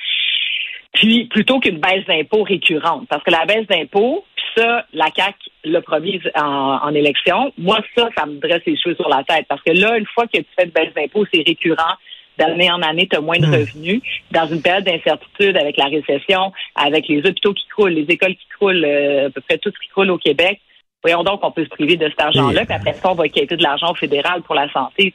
Puis 0.95 1.27
plutôt 1.27 1.61
qu'une 1.61 1.79
baisse 1.79 2.05
d'impôts 2.07 2.43
récurrente, 2.43 3.07
parce 3.09 3.23
que 3.23 3.31
la 3.31 3.47
baisse 3.47 3.67
d'impôts, 3.67 4.25
puis 4.35 4.45
ça, 4.57 4.85
la 4.93 5.11
CAC 5.11 5.37
l'a 5.65 5.81
promis 5.81 6.21
en, 6.35 6.81
en, 6.83 6.95
élection. 6.95 7.53
Moi, 7.57 7.79
ça, 7.97 8.11
ça 8.17 8.27
me 8.27 8.39
dresse 8.39 8.63
les 8.67 8.77
cheveux 8.77 8.95
sur 8.97 9.09
la 9.09 9.25
tête, 9.25 9.47
parce 9.49 9.63
que 9.63 9.73
là, 9.73 9.97
une 9.97 10.07
fois 10.07 10.27
que 10.27 10.39
tu 10.39 10.47
fais 10.55 10.65
une 10.65 10.71
baisse 10.71 10.93
d'impôts, 10.95 11.25
c'est 11.33 11.43
récurrent 11.47 11.97
d'année 12.39 12.71
en 12.71 12.83
année, 12.83 13.07
tu 13.09 13.17
as 13.17 13.21
moins 13.21 13.39
de 13.39 13.47
hmm. 13.47 13.55
revenus. 13.55 14.03
Dans 14.31 14.47
une 14.47 14.63
période 14.63 14.85
d'incertitude 14.85 15.57
avec 15.57 15.77
la 15.77 15.87
récession, 15.87 16.53
avec 16.75 17.09
les 17.09 17.19
hôpitaux 17.19 17.55
qui 17.55 17.67
croulent, 17.69 17.95
les 17.95 18.07
écoles 18.09 18.35
qui 18.35 18.47
croulent, 18.57 18.85
euh, 18.85 19.27
à 19.29 19.31
peu 19.31 19.41
près 19.41 19.59
tout 19.59 19.71
ce 19.75 19.79
qui 19.85 19.89
croule 19.91 20.11
au 20.11 20.19
Québec, 20.19 20.61
voyons 21.03 21.25
donc 21.25 21.41
qu'on 21.41 21.51
peut 21.51 21.65
se 21.65 21.71
priver 21.71 21.97
de 21.97 22.09
cet 22.09 22.21
argent-là, 22.21 22.65
puis 22.65 22.75
après 22.75 22.93
ça, 22.95 23.11
on 23.11 23.15
va 23.15 23.29
quitter 23.29 23.57
de 23.57 23.63
l'argent 23.63 23.93
fédéral 23.95 24.43
pour 24.43 24.55
la 24.55 24.71
santé 24.73 25.13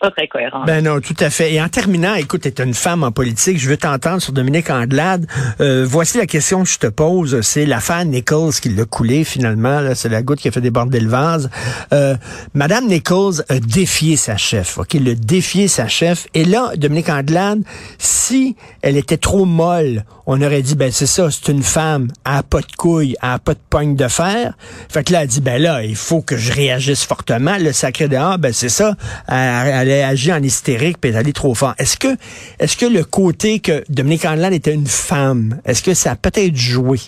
pas 0.00 0.10
très 0.10 0.28
cohérent. 0.28 0.64
Ben 0.64 0.84
non, 0.84 1.00
tout 1.00 1.16
à 1.20 1.30
fait. 1.30 1.54
Et 1.54 1.60
en 1.60 1.68
terminant, 1.68 2.14
écoute, 2.14 2.42
tu 2.42 2.48
es 2.48 2.64
une 2.64 2.74
femme 2.74 3.02
en 3.02 3.12
politique, 3.12 3.58
je 3.58 3.68
veux 3.68 3.76
t'entendre 3.76 4.20
sur 4.20 4.32
Dominique 4.32 4.70
Andelade. 4.70 5.26
Euh, 5.60 5.86
voici 5.88 6.18
la 6.18 6.26
question 6.26 6.62
que 6.62 6.68
je 6.68 6.78
te 6.78 6.86
pose. 6.86 7.40
C'est 7.40 7.66
l'affaire 7.66 8.04
Nichols 8.04 8.54
qui 8.54 8.68
l'a 8.70 8.84
coulé 8.84 9.24
finalement. 9.24 9.94
C'est 9.94 10.08
la 10.08 10.22
goutte 10.22 10.40
qui 10.40 10.48
a 10.48 10.52
fait 10.52 10.60
déborder 10.60 11.00
le 11.00 11.08
vase. 11.08 11.50
Euh, 11.92 12.16
Madame 12.54 12.86
Nichols 12.86 13.42
a 13.48 13.58
défié 13.58 14.16
sa 14.16 14.36
chef. 14.36 14.78
OK, 14.78 14.94
le 14.94 15.14
défié 15.14 15.68
sa 15.68 15.88
chef. 15.88 16.26
Et 16.34 16.44
là, 16.44 16.72
Dominique 16.76 17.08
Andelade, 17.08 17.62
si 17.98 18.56
elle 18.82 18.96
était 18.96 19.16
trop 19.16 19.44
molle, 19.44 20.04
on 20.26 20.42
aurait 20.42 20.62
dit, 20.62 20.74
ben 20.74 20.90
c'est 20.90 21.06
ça, 21.06 21.30
c'est 21.30 21.52
une 21.52 21.62
femme, 21.62 22.08
à 22.24 22.42
pas 22.42 22.60
de 22.60 22.72
couilles, 22.76 23.16
à 23.20 23.38
pas 23.38 23.54
de 23.54 23.60
pogne 23.70 23.94
de 23.94 24.08
fer. 24.08 24.54
Fait 24.88 25.04
que 25.04 25.12
là, 25.12 25.22
elle 25.22 25.28
dit, 25.28 25.40
ben 25.40 25.62
là, 25.62 25.84
il 25.84 25.94
faut 25.94 26.20
que 26.20 26.36
je 26.36 26.52
réagisse 26.52 27.04
fortement. 27.04 27.56
Le 27.58 27.72
sacré 27.72 28.08
dehors, 28.08 28.38
ben 28.38 28.52
c'est 28.52 28.68
ça. 28.68 28.96
Elle, 29.28 29.68
elle 29.68 29.85
a 29.90 30.08
agi 30.08 30.32
en 30.32 30.42
hystérique 30.42 30.98
puis 31.00 31.10
elle 31.10 31.16
est 31.16 31.20
allée 31.20 31.32
trop 31.32 31.54
fort. 31.54 31.74
Est-ce 31.78 31.96
que, 31.96 32.16
est-ce 32.58 32.76
que 32.76 32.86
le 32.86 33.04
côté 33.04 33.60
que 33.60 33.84
Dominique 33.88 34.24
Anglade 34.24 34.52
était 34.52 34.74
une 34.74 34.86
femme, 34.86 35.60
est-ce 35.64 35.82
que 35.82 35.94
ça 35.94 36.12
a 36.12 36.16
peut-être 36.16 36.56
joué 36.56 36.98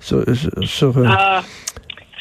sur... 0.00 0.24
sur, 0.62 0.98
euh, 0.98 1.06
ah, 1.08 1.42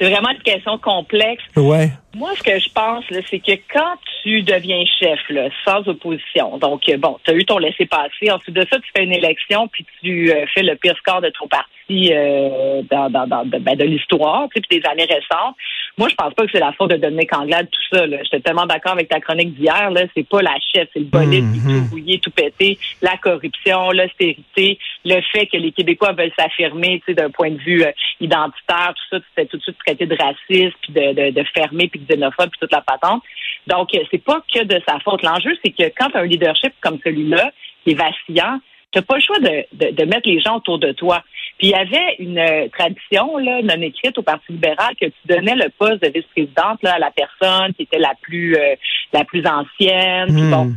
c'est 0.02 0.10
vraiment 0.10 0.32
une 0.32 0.42
question 0.42 0.80
complexe. 0.80 1.44
Ouais. 1.56 1.92
Moi, 2.16 2.32
ce 2.36 2.42
que 2.42 2.58
je 2.60 2.70
pense, 2.74 3.06
c'est 3.30 3.40
que 3.40 3.52
quand 3.72 3.94
tu 4.24 4.42
deviens 4.42 4.84
chef, 5.00 5.20
là, 5.30 5.50
sans 5.64 5.88
opposition, 5.88 6.58
donc 6.58 6.82
bon, 6.98 7.20
tu 7.24 7.30
as 7.30 7.34
eu 7.36 7.46
ton 7.46 7.60
laissé-passer, 7.60 8.32
ensuite 8.32 8.56
de 8.56 8.66
ça, 8.72 8.80
tu 8.80 8.90
fais 8.96 9.04
une 9.04 9.14
élection, 9.14 9.68
puis 9.68 9.86
tu 10.02 10.32
euh, 10.32 10.46
fais 10.56 10.64
le 10.64 10.76
pire 10.76 10.98
score 10.98 11.22
de 11.22 11.30
ton 11.30 11.48
parti 11.48 12.12
euh, 12.12 12.82
dans, 12.90 13.12
dans, 13.12 13.28
dans, 13.28 13.46
ben, 13.46 13.76
de 13.76 13.84
l'histoire, 13.84 14.48
puis 14.50 14.62
des 14.72 14.82
années 14.90 15.06
récentes. 15.06 15.56
Moi, 16.02 16.10
je 16.10 16.16
pense 16.16 16.34
pas 16.34 16.46
que 16.46 16.52
c'est 16.52 16.60
la 16.60 16.72
faute 16.72 16.90
de 16.90 16.96
Dominique 16.96 17.32
Anglade, 17.32 17.70
tout 17.70 17.96
ça. 17.96 18.08
J'étais 18.08 18.40
tellement 18.40 18.66
d'accord 18.66 18.94
avec 18.94 19.08
ta 19.08 19.20
chronique 19.20 19.54
d'hier. 19.54 19.92
Là, 19.92 20.02
c'est 20.16 20.28
pas 20.28 20.42
la 20.42 20.56
chef, 20.74 20.90
c'est 20.92 21.00
le 21.00 21.06
bolide 21.06 21.46
qui 21.54 21.60
mhm. 21.60 21.84
tout 21.84 21.90
bouillé, 21.92 22.18
tout 22.18 22.32
pété, 22.32 22.80
la 23.04 23.18
corruption, 23.18 23.92
l'austérité, 23.92 24.80
le 25.06 25.22
fait 25.32 25.46
que 25.46 25.58
les 25.58 25.72
Québécois 25.72 26.14
veulent 26.14 26.32
s'affirmer, 26.36 27.04
tu 27.06 27.12
sais, 27.12 27.14
d'un 27.14 27.30
point 27.30 27.52
de 27.52 27.60
vue 27.60 27.84
euh, 27.84 27.92
identitaire, 28.20 28.96
tout 28.96 29.16
ça, 29.16 29.24
c'était 29.30 29.48
tout 29.48 29.58
de 29.58 29.62
suite 29.62 29.78
traité 29.86 30.08
de 30.08 30.16
raciste, 30.16 30.76
puis 30.82 30.92
de, 30.92 31.14
de, 31.14 31.40
de 31.40 31.44
fermé, 31.54 31.88
puis 31.88 32.00
de 32.00 32.12
xénophobe, 32.12 32.50
puis 32.50 32.60
toute 32.60 32.72
la 32.72 32.82
patente. 32.82 33.22
Donc, 33.68 33.94
euh, 33.94 34.00
c'est 34.10 34.24
pas 34.24 34.42
que 34.52 34.64
de 34.64 34.82
sa 34.88 34.98
faute. 35.02 35.22
L'enjeu, 35.22 35.52
c'est 35.64 35.72
que 35.72 35.84
quand 35.96 36.10
tu 36.10 36.18
as 36.18 36.22
un 36.22 36.26
leadership 36.26 36.74
comme 36.82 36.98
celui-là, 37.04 37.52
qui 37.84 37.92
est 37.92 37.94
vacillant, 37.94 38.60
tu 38.92 38.98
n'as 38.98 39.04
pas 39.04 39.18
le 39.18 39.22
choix 39.22 39.40
de, 39.40 39.66
de, 39.74 39.92
de 39.92 40.06
mettre 40.06 40.28
les 40.28 40.42
gens 40.42 40.58
autour 40.58 40.80
de 40.80 40.94
toi. 40.94 41.24
Puis 41.62 41.70
il 41.70 41.74
y 41.74 41.76
avait 41.76 42.16
une 42.18 42.40
euh, 42.40 42.68
tradition 42.76 43.38
là, 43.38 43.62
non 43.62 43.80
écrite 43.84 44.18
au 44.18 44.24
Parti 44.24 44.52
libéral 44.52 44.96
que 45.00 45.06
tu 45.06 45.28
donnais 45.28 45.54
le 45.54 45.70
poste 45.70 46.02
de 46.02 46.10
vice-présidente 46.10 46.84
à 46.84 46.98
la 46.98 47.12
personne 47.12 47.72
qui 47.76 47.84
était 47.84 48.00
la 48.00 48.14
plus 48.20 48.56
euh, 48.56 48.74
la 49.14 49.24
plus 49.26 49.46
ancienne. 49.46 50.50
bon. 50.50 50.66
Hmm. 50.66 50.76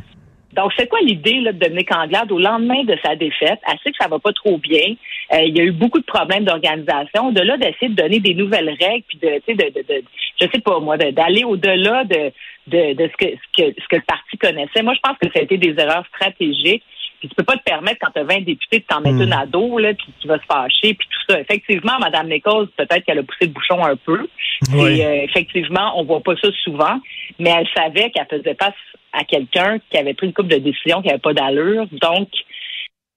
Donc, 0.52 0.72
c'est 0.78 0.86
quoi 0.86 1.00
l'idée 1.00 1.40
de 1.40 1.52
Dominique 1.52 1.92
Anglade 1.92 2.30
au 2.30 2.38
lendemain 2.38 2.84
de 2.84 2.96
sa 3.02 3.16
défaite? 3.16 3.58
Elle 3.66 3.78
sait 3.82 3.90
que 3.90 3.96
ça 3.98 4.08
va 4.08 4.18
pas 4.18 4.32
trop 4.32 4.58
bien. 4.58 4.94
Euh, 5.32 5.40
il 5.40 5.56
y 5.56 5.60
a 5.60 5.64
eu 5.64 5.72
beaucoup 5.72 5.98
de 5.98 6.04
problèmes 6.04 6.44
d'organisation. 6.44 7.32
De 7.32 7.40
là, 7.40 7.56
d'essayer 7.56 7.88
de 7.88 7.94
donner 7.94 8.20
des 8.20 8.34
nouvelles 8.34 8.68
règles, 8.68 9.04
puis 9.08 9.18
de, 9.18 9.42
de, 9.48 9.54
de, 9.54 9.80
de 9.88 10.04
je 10.40 10.46
sais 10.52 10.60
pas 10.60 10.78
moi, 10.80 10.96
d'aller 10.96 11.42
au-delà 11.42 12.04
de, 12.04 12.30
de, 12.68 12.92
de 12.92 13.10
ce, 13.10 13.16
que, 13.16 13.32
ce, 13.32 13.62
que, 13.62 13.80
ce 13.80 13.88
que 13.88 13.96
le 13.96 14.02
parti 14.02 14.36
connaissait. 14.36 14.82
Moi, 14.82 14.94
je 14.94 15.00
pense 15.00 15.18
que 15.18 15.28
ça 15.32 15.40
a 15.40 15.42
été 15.42 15.56
des 15.56 15.74
erreurs 15.80 16.06
stratégiques 16.14 16.84
Puis 17.24 17.30
tu 17.30 17.36
peux 17.36 17.44
pas 17.44 17.56
te 17.56 17.62
permettre, 17.62 17.96
quand 18.02 18.10
tu 18.12 18.20
as 18.20 18.24
20 18.24 18.42
députés, 18.44 18.80
de 18.80 18.84
t'en 18.84 19.00
mettre 19.00 19.16
Hmm. 19.16 19.22
une 19.22 19.32
à 19.32 19.46
dos, 19.46 19.78
là, 19.78 19.94
puis 19.94 20.06
qui 20.20 20.28
va 20.28 20.38
se 20.38 20.44
fâcher, 20.44 20.92
puis 20.92 21.08
tout 21.10 21.32
ça. 21.32 21.40
Effectivement, 21.40 21.98
Mme 21.98 22.28
Nichols, 22.28 22.68
peut-être 22.76 23.02
qu'elle 23.06 23.18
a 23.18 23.22
poussé 23.22 23.46
le 23.46 23.48
bouchon 23.48 23.82
un 23.82 23.96
peu. 23.96 24.28
Oui. 24.74 24.98
Et 25.00 25.06
euh, 25.06 25.22
effectivement, 25.22 25.98
on 25.98 26.04
voit 26.04 26.20
pas 26.20 26.36
ça 26.36 26.48
souvent, 26.64 27.00
mais 27.38 27.48
elle 27.50 27.66
savait 27.74 28.10
qu'elle 28.10 28.26
faisait 28.28 28.54
face 28.60 28.74
à 29.14 29.24
quelqu'un 29.24 29.78
qui 29.90 29.96
avait 29.96 30.12
pris 30.12 30.26
une 30.26 30.34
coupe 30.34 30.48
de 30.48 30.58
décision 30.58 31.00
qui 31.00 31.08
avait 31.08 31.18
pas 31.18 31.32
d'allure, 31.32 31.86
donc 31.92 32.28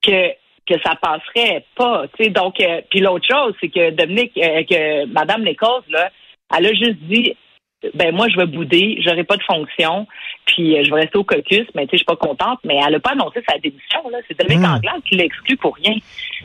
que 0.01 0.31
que 0.69 0.75
ça 0.85 0.95
passerait 0.95 1.65
pas. 1.75 2.05
tu 2.17 2.25
sais. 2.25 2.29
Donc, 2.29 2.59
euh, 2.61 2.81
puis 2.89 2.99
l'autre 2.99 3.25
chose, 3.29 3.53
c'est 3.59 3.69
que 3.69 3.89
Dominique, 3.91 4.37
euh, 4.37 4.63
que 4.63 5.05
Mme 5.05 5.43
Nichols, 5.43 5.83
là, 5.89 6.11
elle 6.57 6.65
a 6.65 6.69
juste 6.73 6.99
dit 7.03 7.35
ben 7.93 8.15
moi 8.15 8.27
je 8.29 8.37
vais 8.37 8.45
bouder, 8.47 8.97
j'aurai 9.03 9.23
pas 9.23 9.37
de 9.37 9.43
fonction, 9.43 10.07
puis 10.45 10.77
euh, 10.77 10.83
je 10.83 10.89
vais 10.89 11.01
rester 11.01 11.17
au 11.17 11.23
caucus, 11.23 11.67
mais 11.75 11.85
tu 11.85 11.91
sais 11.91 11.93
je 11.93 11.97
suis 11.97 12.05
pas 12.05 12.15
contente, 12.15 12.59
mais 12.63 12.79
elle 12.85 12.95
a 12.95 12.99
pas 12.99 13.11
annoncé 13.11 13.41
sa 13.47 13.57
démission 13.59 14.09
là, 14.11 14.17
c'est 14.27 14.37
Dominique 14.39 14.67
Mm. 14.67 14.73
Anglade 14.75 15.01
qui 15.07 15.15
l'a 15.15 15.25
exclu 15.25 15.57
pour 15.57 15.75
rien. 15.75 15.93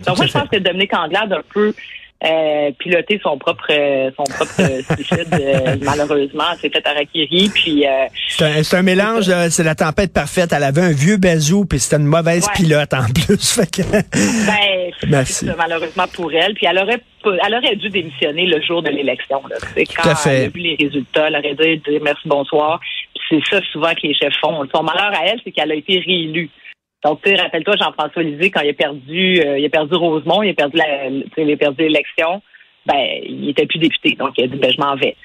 Donc 0.07 0.19
moi 0.19 0.27
je 0.27 0.33
pense 0.33 0.49
que 0.49 0.59
Dominique 0.59 0.95
Anglade 0.95 1.33
un 1.33 1.43
peu 1.53 1.75
euh, 2.25 2.71
piloté 2.79 3.21
son 3.23 3.37
propre 3.38 3.67
euh, 3.71 4.11
son 4.17 4.23
propre 4.25 4.52
euh, 4.61 4.81
suicide 4.95 5.26
euh, 5.33 5.76
malheureusement, 5.83 6.45
s'est 6.61 6.71
fait 6.71 6.87
harakiri 6.87 7.50
puis 7.52 7.87
euh, 7.87 8.07
C'est 8.29 8.45
un, 8.45 8.62
c'est 8.62 8.76
un 8.76 8.83
mélange, 8.83 9.25
c'est 9.50 9.64
la 9.64 9.75
tempête 9.75 10.12
parfaite. 10.12 10.52
Elle 10.55 10.62
avait 10.64 10.83
un 10.83 10.93
vieux 10.93 11.17
bazou, 11.17 11.64
puis 11.64 11.79
c'était 11.81 11.97
une 12.00 12.07
mauvaise 12.07 12.47
Ouais. 12.47 12.52
pilote 12.55 12.95
en 12.95 13.05
plus. 13.12 13.52
Fait 13.55 13.67
que- 13.71 13.83
Ben, 13.93 14.93
Merci. 15.09 15.47
c'est 15.47 15.57
malheureusement 15.57 16.07
pour 16.14 16.33
elle. 16.33 16.55
Puis 16.55 16.67
elle 16.67 16.79
aurait, 16.79 16.99
pas- 17.23 17.37
elle 17.47 17.55
aurait 17.55 17.76
dû 17.76 17.88
démissionner 17.88 18.47
le 18.47 18.61
jour 18.62 18.83
de 18.83 18.91
l'élection. 18.91 19.43
C'est 19.75 19.85
quand 19.87 20.11
à 20.11 20.14
fait. 20.14 20.31
elle 20.37 20.45
a 20.47 20.49
vu 20.49 20.61
les 20.61 20.76
résultats, 20.81 21.26
elle 21.29 21.37
aurait 21.37 21.55
dû 21.55 21.76
dire 21.91 22.00
merci, 22.02 22.23
bonsoir. 22.26 22.81
C'est 23.29 23.41
ça 23.50 23.61
souvent 23.73 23.93
que 23.95 24.07
les 24.07 24.14
chefs 24.14 24.35
font. 24.41 24.67
Son 24.75 24.83
malheur 24.83 25.11
à 25.12 25.26
elle, 25.26 25.41
c'est 25.45 25.52
qu'elle 25.52 25.71
a 25.73 25.75
été 25.75 25.99
réélue. 26.00 26.50
Donc, 27.04 27.21
tu 27.23 27.30
sais, 27.30 27.37
rappelle-toi, 27.40 27.75
Jean-François 27.80 28.23
Lisée, 28.23 28.50
quand 28.50 28.61
il 28.61 28.71
a 28.71 28.75
perdu, 28.75 29.40
euh, 29.40 29.59
il 29.59 29.64
a 29.64 29.68
perdu 29.68 29.94
Rosemont, 29.94 30.42
il 30.42 30.50
a 30.50 30.54
perdu 30.54 30.76
la, 30.76 31.09
il 31.09 31.52
a 31.52 31.56
perdu 31.56 31.82
l'élection, 31.82 32.42
ben, 32.87 33.04
il 33.26 33.49
était 33.49 33.66
plus 33.66 33.78
député. 33.78 34.14
Donc, 34.18 34.30
il 34.38 34.44
a 34.44 34.47
dit, 34.47 34.56
ben, 34.56 34.71
je 34.71 34.80
m'en 34.80 34.94
vais. 34.97 35.16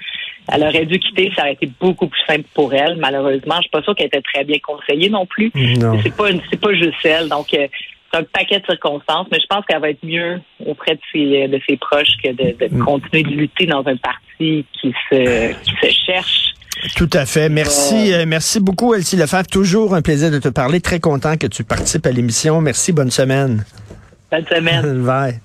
Elle 0.52 0.64
aurait 0.64 0.86
dû 0.86 0.98
quitter, 0.98 1.32
ça 1.36 1.42
aurait 1.44 1.54
été 1.54 1.70
beaucoup 1.80 2.08
plus 2.08 2.22
simple 2.26 2.46
pour 2.54 2.74
elle. 2.74 2.96
Malheureusement, 2.98 3.56
je 3.58 3.62
suis 3.62 3.70
pas 3.70 3.82
sûre 3.82 3.94
qu'elle 3.96 4.08
était 4.08 4.22
très 4.22 4.44
bien 4.44 4.58
conseillée 4.66 5.10
non 5.10 5.26
plus. 5.26 5.52
C'est 6.04 6.16
pas, 6.16 6.30
c'est 6.50 6.60
pas 6.60 6.74
juste 6.74 6.96
elle. 7.04 7.28
Donc, 7.30 7.54
euh, 7.54 7.68
c'est 8.12 8.20
un 8.20 8.24
paquet 8.24 8.60
de 8.60 8.66
circonstances, 8.66 9.28
mais 9.32 9.40
je 9.42 9.46
pense 9.48 9.66
qu'elle 9.66 9.82
va 9.82 9.90
être 9.90 10.04
mieux 10.06 10.40
auprès 10.66 10.96
de 10.96 11.02
ses, 11.12 11.48
de 11.50 11.60
ses 11.68 11.76
proches 11.76 12.16
que 12.24 12.30
de, 12.30 12.56
de 12.58 12.74
Mm. 12.74 12.86
continuer 12.86 13.24
de 13.24 13.30
lutter 13.36 13.66
dans 13.66 13.86
un 13.86 13.98
parti 13.98 14.66
qui 14.80 14.94
se, 15.10 15.52
qui 15.64 15.76
se 15.82 16.06
cherche. 16.06 16.54
Tout 16.96 17.10
à 17.14 17.26
fait. 17.26 17.50
Merci, 17.50 18.14
euh, 18.14 18.26
merci 18.28 18.60
beaucoup, 18.60 18.94
Elsie 18.94 19.16
Lefebvre. 19.16 19.48
Toujours 19.48 19.96
un 19.96 20.02
plaisir 20.02 20.32
de 20.32 20.40
te 20.40 20.50
parler. 20.50 20.82
Très 20.82 21.00
content 21.00 21.38
que 21.38 21.48
tu 21.48 21.64
participes 21.64 22.06
à 22.06 22.12
l'émission. 22.12 22.62
Merci. 22.62 22.92
Bonne 22.92 23.12
semaine. 23.12 23.64
Bonne 24.32 24.46
semaine. 24.46 25.04
Bye. 25.06 25.40